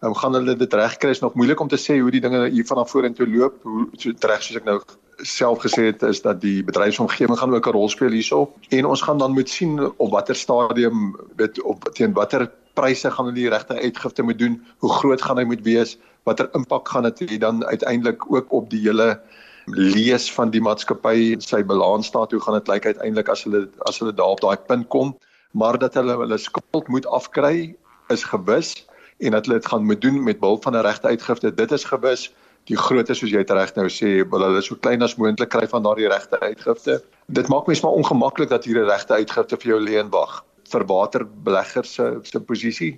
um, 0.00 0.14
gaan 0.14 0.36
hulle 0.36 0.56
dit 0.56 0.74
regkry 0.74 1.10
is 1.10 1.20
nog 1.20 1.34
moeilik 1.34 1.60
om 1.60 1.68
te 1.68 1.78
sê 1.80 1.98
hoe 2.00 2.10
die 2.10 2.22
dinge 2.24 2.48
hier 2.48 2.66
vanaf 2.66 2.90
vorentoe 2.90 3.28
loop 3.28 3.62
hoe 3.62 3.86
so 3.98 4.12
reg 4.28 4.44
soos 4.44 4.60
ek 4.60 4.68
nou 4.68 4.78
self 5.22 5.62
gesê 5.64 5.90
het 5.90 6.02
is 6.02 6.22
dat 6.22 6.40
die 6.40 6.64
bedryfsomgewing 6.64 7.38
gaan 7.38 7.54
ook 7.54 7.66
'n 7.66 7.76
rol 7.76 7.88
speel 7.88 8.10
hierso 8.10 8.52
en 8.68 8.84
ons 8.84 9.02
gaan 9.02 9.18
dan 9.18 9.32
moet 9.32 9.48
sien 9.48 9.92
op 9.96 10.10
watter 10.10 10.36
stadium 10.36 11.16
weet 11.36 11.62
op 11.62 11.84
teen 11.92 12.12
watter 12.12 12.50
pryse 12.74 13.10
gaan 13.10 13.24
hulle 13.24 13.36
die 13.36 13.48
regte 13.48 13.74
uitgifte 13.74 14.22
moet 14.22 14.38
doen 14.38 14.62
hoe 14.78 14.92
groot 14.92 15.22
gaan 15.22 15.38
hy 15.38 15.44
moet 15.44 15.62
wees 15.62 15.98
watter 16.22 16.48
impak 16.52 16.88
gaan 16.88 17.02
dit 17.02 17.20
hê 17.20 17.38
dan 17.38 17.64
uiteindelik 17.64 18.32
ook 18.32 18.52
op 18.52 18.70
die 18.70 18.80
hele 18.80 19.20
lees 19.66 20.32
van 20.32 20.50
die 20.50 20.60
maatskappy 20.60 21.36
sy 21.38 21.62
balans 21.62 22.06
staat 22.06 22.30
hoe 22.32 22.40
gaan 22.40 22.58
dit 22.58 22.68
lyk 22.68 22.86
uiteindelik 22.86 23.28
as 23.28 23.44
hulle 23.44 23.68
as 23.78 23.98
hulle 23.98 24.14
daar 24.14 24.36
op 24.36 24.40
daai 24.40 24.56
punt 24.56 24.88
kom 24.88 25.16
maar 25.50 25.78
dat 25.78 25.94
hulle 25.94 26.16
hulle 26.16 26.38
skuld 26.38 26.88
moet 26.88 27.06
afkry 27.06 27.76
is 28.08 28.24
gewis 28.24 28.86
en 29.18 29.30
dat 29.30 29.46
hulle 29.46 29.58
dit 29.58 29.68
gaan 29.68 29.84
moet 29.84 30.00
doen 30.00 30.22
met 30.22 30.40
behulp 30.40 30.62
van 30.62 30.76
'n 30.76 30.82
regte 30.82 31.06
uitgifte. 31.06 31.54
Dit 31.54 31.72
is 31.72 31.84
gewis 31.84 32.32
die 32.68 32.76
grootte 32.76 33.14
soos 33.14 33.30
jy 33.30 33.44
reg 33.48 33.76
nou 33.76 33.88
sê, 33.88 34.28
wil 34.30 34.44
hulle 34.44 34.62
so 34.62 34.76
klein 34.76 35.02
as 35.02 35.16
moontlik 35.16 35.50
kry 35.50 35.66
van 35.66 35.82
daardie 35.82 36.08
regte 36.08 36.40
uitgifte. 36.40 37.00
Dit 37.28 37.48
maak 37.48 37.66
mens 37.66 37.82
maar 37.82 37.92
ongemaklik 37.92 38.48
dat 38.48 38.64
hier 38.64 38.82
'n 38.82 38.90
regte 38.90 39.14
uitgifte 39.14 39.56
vir 39.56 39.72
jou 39.72 39.80
leen 39.80 40.10
wag 40.10 40.44
vir 40.70 40.84
waterbeleggers 40.86 41.94
se 41.94 42.20
se 42.22 42.40
posisie 42.40 42.92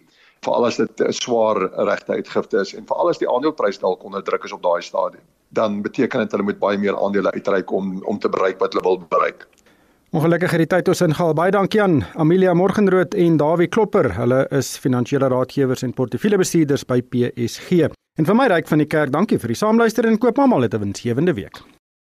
veral 0.44 0.66
as 0.66 0.76
dit 0.76 1.00
'n 1.00 1.12
swaar 1.12 1.58
regte 1.86 2.12
uitgifte 2.12 2.60
is 2.60 2.74
en 2.74 2.86
veral 2.86 3.08
as 3.08 3.18
die 3.18 3.28
aandeleprys 3.28 3.78
dalk 3.78 4.04
onder 4.04 4.22
druk 4.22 4.44
is 4.44 4.52
op 4.52 4.62
daai 4.62 4.82
stadium 4.82 5.24
dan 5.52 5.82
beteken 5.82 6.20
dit 6.20 6.30
hulle 6.32 6.42
moet 6.42 6.58
baie 6.58 6.78
meer 6.78 6.96
aandele 6.96 7.32
uitreik 7.32 7.70
om 7.70 8.02
om 8.04 8.18
te 8.18 8.28
bereik 8.28 8.58
wat 8.58 8.72
hulle 8.72 8.84
wil 8.84 8.98
bereik. 9.08 9.46
Ongelukkig 10.12 10.50
het 10.50 10.60
die 10.60 10.66
tyd 10.66 10.88
ons 10.88 11.00
ingehaal. 11.00 11.34
Baie 11.34 11.50
dankie 11.50 11.82
aan 11.82 12.02
Amelia 12.14 12.54
Morgenrood 12.54 13.14
en 13.14 13.36
Dawie 13.36 13.68
Klopper. 13.68 14.14
Hulle 14.14 14.46
is 14.50 14.76
finansiële 14.76 15.28
raadgewers 15.28 15.82
en 15.82 15.94
portefeuljebestuurders 15.96 16.84
by 16.84 17.00
PSG. 17.00 17.92
En 18.20 18.26
vir 18.28 18.36
my 18.36 18.44
ryk 18.52 18.66
van 18.68 18.82
die 18.82 18.86
kerk, 18.92 19.08
dankie 19.14 19.38
vir 19.40 19.54
die 19.54 19.56
saamluister 19.56 20.04
en 20.04 20.18
koop 20.20 20.38
almal 20.38 20.68
'n 20.68 20.80
winsgewende 20.82 21.32
week. 21.32 21.62